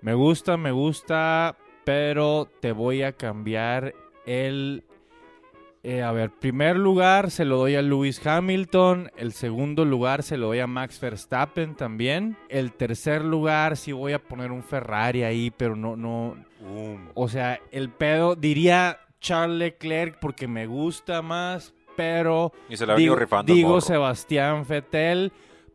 Me 0.00 0.12
gusta, 0.14 0.56
me 0.56 0.72
gusta, 0.72 1.54
pero 1.84 2.48
te 2.60 2.72
voy 2.72 3.02
a 3.04 3.12
cambiar 3.12 3.94
el... 4.24 4.82
eh, 5.82 6.02
a 6.02 6.12
ver, 6.12 6.30
primer 6.30 6.76
lugar 6.76 7.30
se 7.30 7.44
lo 7.44 7.56
doy 7.58 7.76
a 7.76 7.82
Lewis 7.82 8.24
Hamilton, 8.26 9.10
el 9.16 9.32
segundo 9.32 9.84
lugar 9.84 10.22
se 10.22 10.36
lo 10.36 10.48
doy 10.48 10.58
a 10.58 10.66
Max 10.66 11.00
Verstappen 11.00 11.74
también, 11.74 12.36
el 12.48 12.72
tercer 12.72 13.24
lugar 13.24 13.76
sí 13.76 13.92
voy 13.92 14.12
a 14.12 14.18
poner 14.18 14.52
un 14.52 14.62
Ferrari 14.62 15.22
ahí, 15.22 15.52
pero 15.56 15.76
no, 15.76 15.96
no, 15.96 16.36
o 17.14 17.28
sea, 17.28 17.60
el 17.70 17.90
pedo 17.90 18.34
diría 18.34 18.98
Charles 19.20 19.58
Leclerc 19.58 20.18
porque 20.20 20.48
me 20.48 20.66
gusta 20.66 21.22
más, 21.22 21.74
pero 21.96 22.52
Y 22.68 22.76
se 22.76 22.86
la 22.86 22.94
digo, 22.94 23.16
digo. 23.44 23.80
Sebastián 23.80 24.64
Vettel 24.68 25.32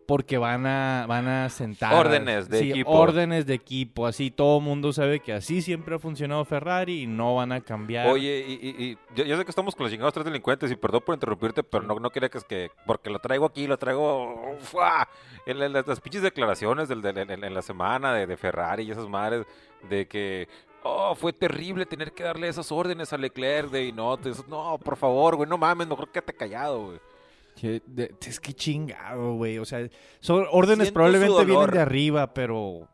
porque 0.08 0.38
van 0.38 0.66
a 0.66 1.06
van 1.08 1.28
a 1.28 1.50
sentar 1.50 1.94
Órdenes 1.94 2.50
de 2.50 2.60
sí, 2.60 2.70
equipo. 2.72 2.92
órdenes 2.92 3.46
de 3.46 3.54
equipo 3.54 4.06
así 4.08 4.30
todo 4.32 4.58
el 4.58 4.64
mundo 4.64 4.92
sabe 4.94 5.20
que 5.22 5.32
así 5.34 5.62
siempre 5.62 5.96
ha 5.96 6.00
funcionado 6.00 6.44
Ferrari 6.44 7.04
y 7.04 7.08
no 7.08 7.36
van 7.36 7.52
a 7.52 7.62
cambiar 7.62 8.08
Oye, 8.08 8.44
y, 8.48 8.54
y- 8.54 8.84
y 8.92 8.98
yo, 9.16 9.24
yo 9.24 9.38
sé 9.38 9.46
que 9.46 9.52
estamos 9.52 9.76
con 9.76 9.86
los 9.86 9.92
chingados 9.92 10.14
tres 10.14 10.26
delincuentes 10.26 10.72
y 10.72 10.76
perdón 10.76 11.02
por 11.06 11.16
interrumpirte, 11.16 11.64
pero 11.64 11.84
no, 11.84 11.96
no 12.00 12.10
quería 12.10 12.30
que 12.30 12.38
es 12.40 12.44
que, 12.44 12.72
porque 12.86 13.10
lo 13.10 13.20
traigo 13.20 13.46
aquí, 13.46 13.68
lo 13.68 13.78
traigo, 13.78 14.56
¡fua! 14.60 15.08
En, 15.46 15.62
en 15.62 15.74
las, 15.74 16.00
pinches 16.02 16.22
declaraciones 16.22 16.90
del, 16.90 17.02
del- 17.02 17.18
en, 17.18 17.44
en 17.44 17.54
la 17.54 17.62
semana 17.62 18.14
de, 18.14 18.28
de 18.28 18.38
Ferrari 18.38 18.84
y 18.84 18.92
esas 18.92 19.08
madres, 19.08 19.46
de 19.90 20.08
que, 20.08 20.48
oh, 20.84 21.16
fue 21.16 21.32
terrible 21.34 21.86
tener 21.86 22.12
que 22.12 22.24
darle 22.24 22.48
esas 22.48 22.72
órdenes 22.72 23.14
a 23.14 23.18
Leclerc 23.18 23.70
de 23.70 23.86
Inotes. 23.86 24.48
No, 24.48 24.78
por 24.78 24.98
favor, 24.98 25.36
güey, 25.36 25.48
no 25.50 25.58
mames, 25.58 25.88
mejor 25.88 26.10
quédate 26.10 26.34
callado, 26.34 26.86
güey. 26.88 27.00
Es 27.62 28.40
que 28.40 28.54
chingado 28.54 29.36
güey 29.36 29.58
o 29.58 29.66
sea 29.66 29.88
son 30.20 30.46
órdenes 30.52 30.88
Siento 30.88 30.94
probablemente 30.94 31.46
vienen 31.46 31.72
de 31.72 31.80
arriba 31.80 32.34
pero 32.34 32.90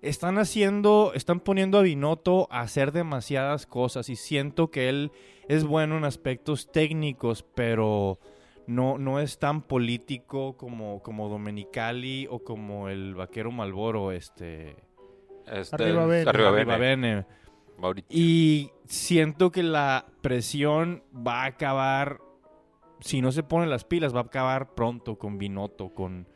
están 0.00 0.38
haciendo 0.38 1.12
están 1.14 1.40
poniendo 1.40 1.78
a 1.78 1.82
Binotto 1.82 2.48
a 2.50 2.60
hacer 2.60 2.92
demasiadas 2.92 3.66
cosas 3.66 4.08
y 4.08 4.16
siento 4.16 4.70
que 4.70 4.88
él 4.88 5.12
es 5.48 5.64
bueno 5.64 5.96
en 5.96 6.04
aspectos 6.04 6.70
técnicos 6.70 7.44
pero 7.54 8.18
no, 8.66 8.98
no 8.98 9.20
es 9.20 9.38
tan 9.38 9.62
político 9.62 10.56
como, 10.56 11.02
como 11.02 11.28
Domenicali 11.28 12.26
o 12.30 12.40
como 12.40 12.88
el 12.88 13.14
vaquero 13.14 13.50
Malboro, 13.50 14.12
este. 14.12 14.76
Este, 15.46 15.74
Arriba 15.74 16.06
Bene. 16.06 16.30
Arriba 16.30 16.48
Arriba 16.48 16.76
Bene. 16.76 17.26
Y 18.08 18.70
siento 18.86 19.50
que 19.50 19.62
la 19.62 20.06
presión 20.20 21.02
va 21.14 21.42
a 21.42 21.46
acabar. 21.46 22.20
Si 23.02 23.20
no 23.20 23.32
se 23.32 23.42
ponen 23.42 23.70
las 23.70 23.84
pilas, 23.84 24.14
va 24.14 24.20
a 24.20 24.24
acabar 24.24 24.74
pronto 24.74 25.18
con 25.18 25.38
Binotto, 25.38 25.90
con. 25.90 26.26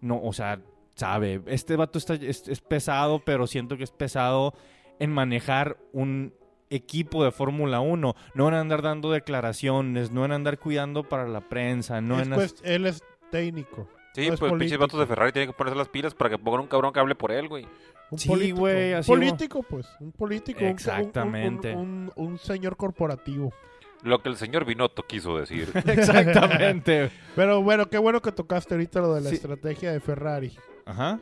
No, 0.00 0.20
o 0.22 0.32
sea, 0.32 0.60
sabe. 0.94 1.42
Este 1.46 1.76
vato 1.76 1.98
está, 1.98 2.14
es, 2.14 2.48
es 2.48 2.60
pesado, 2.60 3.20
pero 3.24 3.46
siento 3.46 3.76
que 3.76 3.84
es 3.84 3.90
pesado 3.90 4.54
en 4.98 5.10
manejar 5.12 5.76
un 5.92 6.32
equipo 6.70 7.24
de 7.24 7.30
Fórmula 7.32 7.80
1. 7.80 8.14
No 8.34 8.48
en 8.48 8.54
andar 8.54 8.82
dando 8.82 9.10
declaraciones, 9.10 10.10
no 10.10 10.24
en 10.24 10.32
andar 10.32 10.58
cuidando 10.58 11.02
para 11.04 11.26
la 11.26 11.40
prensa, 11.40 12.00
no 12.00 12.20
Es 12.20 12.26
en. 12.26 12.34
cuest- 12.34 12.60
él 12.64 12.86
es 12.86 13.02
técnico. 13.30 13.88
Sí, 14.14 14.28
no 14.30 14.36
pues 14.36 14.52
pinches 14.54 14.78
vatos 14.78 14.98
de 14.98 15.06
Ferrari 15.06 15.32
tienen 15.32 15.50
que 15.50 15.56
ponerse 15.56 15.78
las 15.78 15.88
pilas 15.88 16.14
para 16.14 16.30
que 16.30 16.38
pongan 16.38 16.62
un 16.62 16.66
cabrón 16.66 16.92
que 16.92 16.98
hable 17.00 17.14
por 17.14 17.30
él, 17.30 17.48
güey. 17.48 17.66
Un 18.10 18.18
Sí, 18.18 18.28
político. 18.28 18.58
güey, 18.60 18.92
Un 18.92 18.98
así, 18.98 19.10
político, 19.12 19.62
pues. 19.62 19.86
Un 20.00 20.12
político. 20.12 20.60
un- 20.60 20.64
un- 20.64 20.70
un- 20.70 20.74
Exactamente. 20.74 21.74
Un, 21.76 22.10
un- 22.16 22.26
un 22.28 22.38
señor 22.38 22.76
corporativo. 22.76 23.52
Lo 24.02 24.22
que 24.22 24.28
el 24.28 24.36
señor 24.36 24.64
Binotto 24.64 25.04
quiso 25.06 25.36
decir. 25.38 25.70
Exactamente. 25.86 27.10
Pero 27.34 27.62
bueno, 27.62 27.88
qué 27.88 27.98
bueno 27.98 28.20
que 28.22 28.32
tocaste 28.32 28.74
ahorita 28.74 29.00
lo 29.00 29.14
de 29.14 29.20
la 29.22 29.30
Sí. 29.30 29.36
estrategia 29.36 29.92
de 29.92 30.00
Ferrari. 30.00 30.56
Ajá. 30.84 31.20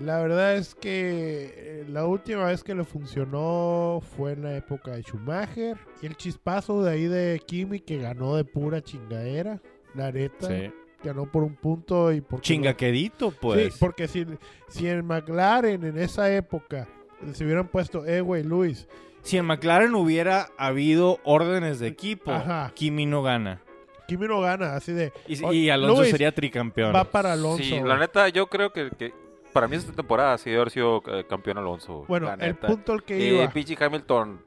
La 0.00 0.18
verdad 0.20 0.56
es 0.56 0.74
que 0.74 1.52
eh, 1.56 1.84
la 1.88 2.04
última 2.04 2.46
vez 2.46 2.64
que 2.64 2.74
le 2.74 2.82
funcionó 2.84 4.02
fue 4.16 4.32
en 4.32 4.42
la 4.42 4.56
época 4.56 4.90
de 4.92 5.02
Schumacher. 5.02 5.76
Y 6.02 6.06
el 6.06 6.16
chispazo 6.16 6.82
de 6.82 6.90
ahí 6.92 7.04
de 7.06 7.40
Kimi 7.46 7.80
que 7.80 7.98
ganó 7.98 8.34
de 8.36 8.44
pura 8.44 8.82
chingadera. 8.82 9.60
La 9.94 10.10
neta. 10.10 10.48
Sí. 10.48 10.72
Ganó 11.04 11.30
por 11.30 11.42
un 11.44 11.54
punto 11.54 12.12
y 12.12 12.20
por 12.22 12.40
Chingaquedito, 12.40 13.30
pues. 13.30 13.74
Sí, 13.74 13.78
porque 13.78 14.08
si, 14.08 14.26
si 14.68 14.88
en 14.88 15.04
McLaren 15.06 15.84
en 15.84 15.98
esa 15.98 16.32
época 16.34 16.88
se 17.32 17.44
hubieran 17.44 17.68
puesto, 17.68 18.04
eh, 18.06 18.20
güey, 18.22 18.42
Luis, 18.42 18.88
Si 19.24 19.36
en 19.36 19.46
McLaren 19.46 19.94
hubiera 19.96 20.50
habido 20.56 21.18
órdenes 21.24 21.78
de 21.80 21.88
equipo, 21.88 22.30
Ajá. 22.30 22.70
Kimi 22.74 23.06
no 23.06 23.22
gana. 23.22 23.60
Kimi 24.06 24.28
no 24.28 24.40
gana, 24.40 24.76
así 24.76 24.92
de. 24.92 25.12
Y, 25.26 25.42
"Oh, 25.42 25.52
y 25.52 25.70
Alonso 25.70 26.02
Luis, 26.02 26.10
sería 26.12 26.32
tricampeón. 26.32 26.94
Va 26.94 27.04
para 27.04 27.32
Alonso. 27.32 27.64
Sí, 27.64 27.70
güey". 27.70 27.84
la 27.84 27.96
neta, 27.98 28.28
yo 28.28 28.46
creo 28.48 28.70
que, 28.72 28.90
que 28.90 29.12
para 29.52 29.66
mí 29.66 29.76
esta 29.76 29.92
temporada 29.92 30.36
sí 30.38 30.50
debe 30.50 30.60
haber 30.62 30.70
sido 30.72 31.02
eh, 31.06 31.24
campeón 31.28 31.58
Alonso. 31.58 32.04
Bueno, 32.06 32.26
la 32.26 32.34
el 32.34 32.40
neta. 32.52 32.66
punto 32.68 32.92
al 32.92 33.02
que 33.02 33.16
Eh, 33.16 33.34
iba. 33.42 33.50
pinche 33.50 33.76
Hamilton. 33.82 34.40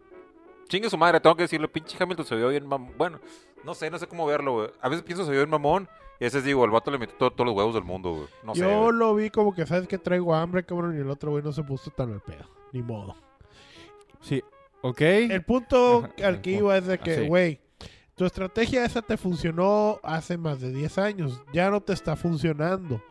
Chingue 0.70 0.90
su 0.90 0.98
madre, 0.98 1.20
tengo 1.20 1.36
que 1.36 1.44
decirlo. 1.44 1.68
Pinche 1.72 1.98
Hamilton 2.00 2.26
se 2.26 2.36
vio 2.36 2.50
bien 2.50 2.68
mamón. 2.68 2.94
Bueno, 2.98 3.20
no 3.64 3.74
sé, 3.74 3.90
no 3.90 3.98
sé 3.98 4.06
cómo 4.06 4.26
verlo, 4.28 4.54
güey. 4.54 4.70
A 4.82 4.90
veces 4.90 5.04
pienso 5.04 5.26
se 5.26 5.32
vio 5.32 5.40
bien 5.40 5.50
mamón. 5.50 5.90
Y 6.20 6.24
a 6.24 6.28
veces 6.28 6.44
digo, 6.44 6.66
el 6.66 6.72
vato 6.72 6.92
le 6.92 6.98
metió 6.98 7.16
to- 7.18 7.32
todos 7.32 7.46
los 7.48 7.56
huevos 7.56 7.74
del 7.74 7.84
mundo, 7.84 8.12
güey. 8.12 8.28
No 8.44 8.54
sé. 8.54 8.62
Yo 8.62 8.82
güey. 8.84 8.94
lo 8.96 9.16
vi 9.16 9.30
como 9.30 9.54
que 9.56 9.66
sabes 9.66 9.88
que 9.88 9.98
traigo 9.98 10.36
hambre, 10.36 10.64
cabrón, 10.64 10.96
y 10.98 11.00
el 11.02 11.10
otro 11.10 11.32
güey 11.32 11.44
no 11.44 11.52
se 11.52 11.64
puso 11.64 11.90
tan 11.92 12.12
al 12.14 12.22
pedo. 12.22 12.44
Ni 12.74 12.82
modo. 12.84 13.16
Sí. 14.22 14.44
¿Ok? 14.82 15.02
El 15.02 15.44
punto 15.44 16.06
Ajá, 16.18 16.28
al 16.28 16.42
que 16.42 16.52
iba 16.52 16.78
es 16.78 16.86
de 16.86 16.98
que, 17.00 17.18
Ah, 17.18 17.28
güey, 17.28 17.60
tu 18.16 18.26
estrategia 18.26 18.86
esa 18.86 19.02
te 19.02 19.18
funcionó 19.18 20.00
hace 20.04 20.38
más 20.38 20.60
de 20.62 20.72
10 20.72 20.98
años. 20.98 21.42
Ya 21.54 21.70
no 21.70 21.82
te 21.82 21.94
está 21.94 22.16
funcionando. 22.16 23.02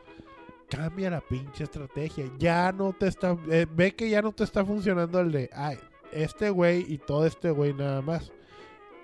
Cambia 0.68 1.11
la 1.11 1.20
pinche 1.20 1.64
estrategia. 1.64 2.26
Ya 2.38 2.72
no 2.72 2.92
te 2.92 3.07
está. 3.07 3.37
eh, 3.50 3.66
ve 3.70 3.94
que 3.94 4.11
ya 4.11 4.20
no 4.22 4.33
te 4.33 4.42
está 4.44 4.64
funcionando 4.64 5.20
el 5.20 5.31
de. 5.31 5.50
Ay, 5.52 5.79
este 6.12 6.50
güey 6.50 6.85
y 6.92 6.98
todo 6.98 7.24
este 7.26 7.50
güey 7.50 7.72
nada 7.72 8.02
más. 8.02 8.33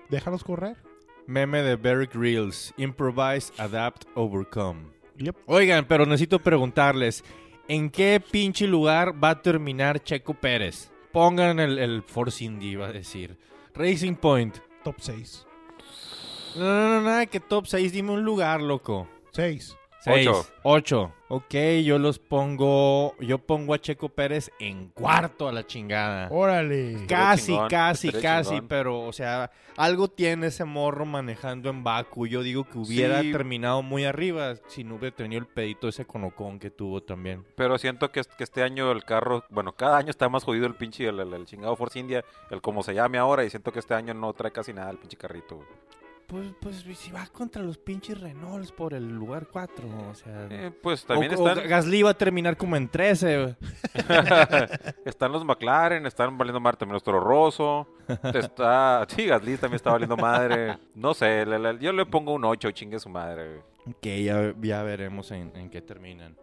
Déjalos 0.09 0.43
correr. 0.43 0.75
Meme 1.25 1.63
de 1.63 1.77
Beric 1.77 2.13
Reels. 2.15 2.73
Improvise, 2.77 3.53
adapt, 3.57 4.03
overcome. 4.15 4.81
Yep. 5.17 5.35
Oigan, 5.45 5.85
pero 5.85 6.05
necesito 6.05 6.39
preguntarles. 6.39 7.23
¿En 7.69 7.89
qué 7.89 8.21
pinche 8.31 8.67
lugar 8.67 9.23
va 9.23 9.29
a 9.29 9.41
terminar 9.41 10.03
Checo 10.03 10.33
Pérez? 10.33 10.91
Pongan 11.13 11.59
el, 11.59 11.77
el 11.77 12.01
Force 12.01 12.43
Indy, 12.43 12.71
iba 12.71 12.87
a 12.87 12.91
decir. 12.91 13.37
Racing 13.75 14.15
Point. 14.15 14.57
Top 14.83 14.95
6. 14.99 15.45
No, 16.55 16.63
no, 16.63 16.89
no, 16.89 17.01
nada 17.01 17.27
que 17.27 17.39
top 17.39 17.67
6. 17.67 17.91
Dime 17.91 18.11
un 18.11 18.23
lugar, 18.23 18.61
loco. 18.61 19.07
6. 19.31 19.77
Seis. 20.03 20.27
Ocho. 20.27 20.45
Ocho. 20.63 21.13
Ok, 21.29 21.55
yo 21.83 21.97
los 21.97 22.19
pongo. 22.19 23.15
Yo 23.19 23.39
pongo 23.39 23.73
a 23.73 23.79
Checo 23.79 24.09
Pérez 24.09 24.51
en 24.59 24.89
cuarto 24.89 25.47
a 25.47 25.51
la 25.53 25.65
chingada. 25.65 26.27
Órale. 26.29 27.05
Casi, 27.07 27.47
chingón, 27.53 27.69
casi, 27.69 28.11
casi, 28.11 28.49
chingón. 28.51 28.67
pero, 28.67 28.99
o 29.01 29.13
sea, 29.13 29.49
algo 29.77 30.09
tiene 30.09 30.47
ese 30.47 30.65
morro 30.65 31.05
manejando 31.05 31.69
en 31.69 31.83
Baku. 31.83 32.27
Yo 32.27 32.43
digo 32.43 32.65
que 32.65 32.77
hubiera 32.77 33.21
Sí. 33.21 33.31
terminado 33.31 33.81
muy 33.81 34.03
arriba 34.05 34.55
si 34.67 34.83
no 34.83 34.95
hubiera 34.95 35.15
tenido 35.15 35.39
el 35.41 35.47
pedito 35.47 35.87
ese 35.87 36.05
con 36.05 36.23
Ocon 36.25 36.59
que 36.59 36.69
tuvo 36.69 37.01
también. 37.01 37.45
Pero 37.55 37.77
siento 37.77 38.11
que, 38.11 38.21
que 38.37 38.43
este 38.43 38.61
año 38.61 38.91
el 38.91 39.03
carro, 39.05 39.43
bueno, 39.49 39.71
cada 39.73 39.97
año 39.97 40.09
está 40.09 40.27
más 40.29 40.43
jodido 40.43 40.67
el 40.67 40.75
pinche, 40.75 41.07
el, 41.07 41.19
el- 41.19 41.33
el 41.33 41.45
chingado 41.45 41.75
Force 41.75 41.97
India, 41.97 42.23
el 42.51 42.61
como 42.61 42.83
se 42.83 42.93
llame 42.93 43.17
ahora, 43.17 43.43
y 43.45 43.49
siento 43.49 43.71
que 43.71 43.79
este 43.79 43.93
año 43.93 44.13
no 44.13 44.33
trae 44.33 44.51
casi 44.51 44.73
nada 44.73 44.91
el 44.91 44.97
pinche 44.97 45.17
carrito. 45.17 45.61
Güey. 46.29 46.53
Pues, 46.59 46.83
pues, 46.83 46.97
si 46.97 47.11
va 47.11 47.25
contra 47.27 47.61
los 47.61 47.77
pinches 47.77 48.19
Renaults 48.19 48.71
por 48.71 48.93
el 48.93 49.07
lugar 49.07 49.47
4, 49.51 49.85
o 50.11 50.15
sea... 50.15 50.47
Eh, 50.49 50.71
pues 50.81 51.05
también 51.05 51.33
o, 51.35 51.41
o 51.43 51.49
están, 51.49 51.67
Gasly 51.67 52.01
va 52.03 52.09
a 52.11 52.13
terminar 52.17 52.57
como 52.57 52.75
en 52.75 52.87
13. 52.89 53.55
están 55.05 55.31
los 55.31 55.43
McLaren, 55.45 56.05
están 56.05 56.37
valiendo 56.37 56.59
madre 56.59 56.77
también 56.77 56.93
los 56.93 57.03
Toro 57.03 57.19
Rosso, 57.19 57.87
está, 58.33 59.05
sí, 59.07 59.25
Gasly 59.25 59.57
también 59.57 59.75
está 59.75 59.91
valiendo 59.91 60.17
madre, 60.17 60.77
no 60.95 61.13
sé, 61.13 61.45
la- 61.45 61.59
la- 61.59 61.73
yo 61.79 61.91
le 61.93 62.05
pongo 62.05 62.33
un 62.33 62.45
8, 62.45 62.71
chingue 62.71 62.99
su 62.99 63.09
madre. 63.09 63.61
Que 64.01 64.23
ya, 64.23 64.53
ya 64.61 64.81
veremos 64.83 65.29
en, 65.31 65.55
en 65.55 65.69
qué 65.69 65.81
terminan. 65.81 66.35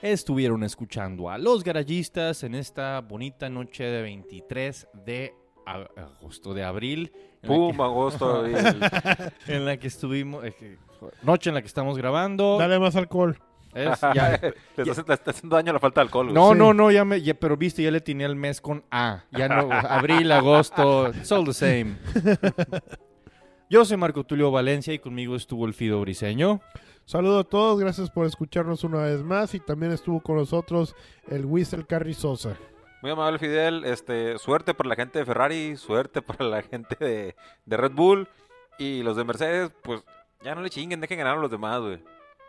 Estuvieron 0.00 0.62
escuchando 0.62 1.28
a 1.28 1.38
los 1.38 1.64
garayistas 1.64 2.44
en 2.44 2.54
esta 2.54 3.00
bonita 3.00 3.48
noche 3.48 3.82
de 3.84 4.02
23 4.02 4.86
de 5.04 5.34
a- 5.72 5.88
agosto, 6.20 6.54
de 6.54 6.64
abril. 6.64 7.12
en 7.42 7.48
la 7.50 7.54
que- 7.54 7.60
Pum, 7.72 7.80
agosto, 7.80 8.36
abril. 8.38 8.56
en 9.46 9.64
la 9.64 9.76
que 9.76 9.86
estuvimos, 9.86 10.44
eh, 10.44 10.52
que- 10.58 10.78
noche 11.22 11.50
en 11.50 11.54
la 11.54 11.60
que 11.60 11.66
estamos 11.68 11.96
grabando. 11.96 12.56
Dale 12.58 12.78
más 12.78 12.96
alcohol. 12.96 13.38
Es- 13.74 14.00
ya- 14.00 14.40
Le 14.76 14.90
está, 14.90 15.04
le 15.06 15.14
está 15.14 15.30
haciendo 15.30 15.56
daño 15.56 15.72
la 15.72 15.78
falta 15.78 16.00
de 16.00 16.06
alcohol. 16.06 16.32
no, 16.32 16.52
Sí. 16.52 16.58
no, 16.58 16.72
no, 16.74 16.90
ya 16.90 17.04
me, 17.04 17.20
ya- 17.20 17.34
pero 17.34 17.56
viste, 17.56 17.82
ya 17.82 17.90
le 17.90 18.00
tiene 18.00 18.24
el 18.24 18.34
mes 18.34 18.60
con 18.60 18.82
A. 18.90 19.24
Ya 19.30 19.46
no, 19.48 19.68
abril, 19.72 20.32
agosto, 20.32 21.08
it's 21.10 21.30
all 21.30 21.44
the 21.44 21.52
same. 21.52 21.96
Yo 23.70 23.84
soy 23.84 23.96
Marco 23.98 24.24
Tulio 24.24 24.50
Valencia 24.50 24.94
y 24.94 24.98
conmigo 24.98 25.36
estuvo 25.36 25.66
el 25.66 25.74
Fido 25.74 26.00
Briseño. 26.00 26.60
Saludo 27.04 27.40
a 27.40 27.44
todos, 27.44 27.78
gracias 27.80 28.10
por 28.10 28.26
escucharnos 28.26 28.84
una 28.84 28.98
vez 29.02 29.22
más 29.22 29.54
y 29.54 29.60
también 29.60 29.92
estuvo 29.92 30.20
con 30.20 30.36
nosotros 30.36 30.94
el 31.30 31.44
Whistle 31.46 31.84
Carry 31.86 32.14
Sosa. 32.14 32.56
Muy 33.00 33.12
amable 33.12 33.38
Fidel, 33.38 33.84
este, 33.84 34.38
suerte 34.38 34.74
para 34.74 34.88
la 34.88 34.96
gente 34.96 35.20
de 35.20 35.24
Ferrari, 35.24 35.76
suerte 35.76 36.20
para 36.20 36.44
la 36.44 36.62
gente 36.62 36.96
de, 36.98 37.36
de 37.64 37.76
Red 37.76 37.92
Bull 37.92 38.28
y 38.76 39.02
los 39.02 39.16
de 39.16 39.24
Mercedes, 39.24 39.70
pues 39.82 40.02
ya 40.42 40.54
no 40.54 40.62
le 40.62 40.70
chinguen, 40.70 41.00
dejen 41.00 41.18
ganar 41.18 41.38
a 41.38 41.40
los 41.40 41.50
demás, 41.50 41.80
güey. 41.80 42.02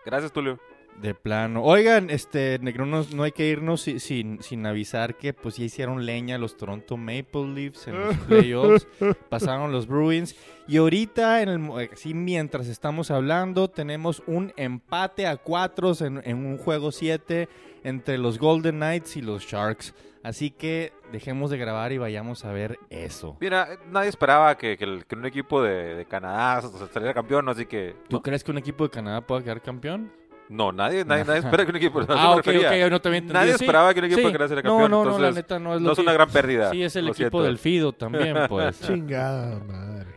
Gracias, 0.06 0.32
Tulio. 0.32 0.60
De 1.02 1.14
plano. 1.14 1.64
Oigan, 1.64 2.10
este, 2.10 2.60
negro, 2.60 2.86
no, 2.86 3.06
no 3.16 3.24
hay 3.24 3.32
que 3.32 3.48
irnos 3.48 3.82
si- 3.82 4.00
sin, 4.02 4.42
sin 4.44 4.66
avisar 4.66 5.16
que 5.16 5.34
pues 5.34 5.56
ya 5.56 5.64
hicieron 5.64 6.06
leña 6.06 6.38
los 6.38 6.58
Toronto 6.58 6.98
Maple 6.98 7.48
Leafs 7.56 7.88
en 7.88 7.98
los 8.00 8.18
playoffs. 8.28 8.86
pasaron 9.30 9.72
los 9.72 9.88
Bruins. 9.88 10.36
Y 10.68 10.76
ahorita, 10.78 11.42
en 11.42 11.50
el, 11.50 11.60
mo- 11.60 11.78
así 11.78 12.14
mientras 12.14 12.68
estamos 12.68 13.12
hablando, 13.12 13.70
tenemos 13.70 14.22
un 14.28 14.52
empate 14.58 15.26
a 15.26 15.38
cuatro 15.38 15.94
en, 16.02 16.22
en 16.26 16.46
un 16.46 16.58
juego 16.58 16.92
7 16.92 17.48
entre 17.86 18.18
los 18.18 18.38
Golden 18.38 18.76
Knights 18.76 19.16
y 19.16 19.22
los 19.22 19.44
Sharks. 19.46 19.94
Así 20.22 20.52
que 20.52 20.92
dejemos 21.14 21.50
de 21.50 21.58
grabar 21.58 21.94
y 21.94 21.98
vayamos 21.98 22.44
a 22.44 22.52
ver 22.52 22.78
eso. 22.90 23.38
Mira, 23.40 23.70
eh, 23.74 23.78
nadie 23.90 24.10
esperaba 24.10 24.58
que, 24.58 24.78
que 24.78 24.84
el- 24.84 25.06
que 25.06 25.16
un 25.16 25.26
equipo 25.26 25.64
de, 25.64 25.96
de 25.96 26.06
Canadá 26.06 26.62
saliera 26.92 27.14
campeón, 27.14 27.48
así 27.48 27.66
que... 27.66 27.96
¿Tú 28.10 28.18
No, 28.18 28.22
crees 28.22 28.44
que 28.44 28.52
un 28.52 28.58
equipo 28.58 28.84
de 28.84 28.90
Canadá 28.90 29.22
pueda 29.22 29.42
quedar 29.42 29.62
campeón? 29.62 30.12
No, 30.50 30.72
nadie, 30.72 31.06
nadie, 31.06 31.24
nadie 31.26 31.40
espera 31.40 31.64
que 31.64 31.72
un 31.72 31.78
equipo... 31.78 32.02
ah, 32.10 32.16
me 32.16 32.28
ok, 32.32 32.36
refería. 32.46 32.70
ok, 32.70 32.76
yo 32.76 32.90
no. 32.90 33.34
Nadie 33.34 33.54
Sí, 33.58 33.64
esperaba 33.64 33.94
que 33.94 34.00
un 34.00 34.06
equipo 34.06 34.20
sí. 34.22 34.26
de 34.28 34.32
Canadá 34.34 34.48
fuera 34.48 34.62
No, 34.64 34.70
campeón, 34.78 34.92
no, 34.92 34.98
no, 34.98 35.04
la 35.12 35.16
entonces 35.28 35.36
neta 35.36 35.60
no 35.60 35.76
es 35.76 35.82
no 35.82 35.86
lo 35.88 35.92
es 35.94 35.96
que- 35.98 36.02
una 36.04 36.14
gran 36.14 36.30
pérdida. 36.30 36.70
Sí, 36.72 36.84
es 36.84 36.96
el 36.96 37.06
lo 37.06 37.12
equipo 37.12 37.30
siento. 37.30 37.44
del 37.44 37.58
Fido 37.58 37.94
también, 37.94 38.36
pues. 38.50 38.82
Chingada 38.82 39.60
madre. 39.60 40.08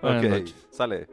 Buenas 0.00 0.24
Ok, 0.24 0.30
noches. 0.30 0.66
sale. 0.70 1.06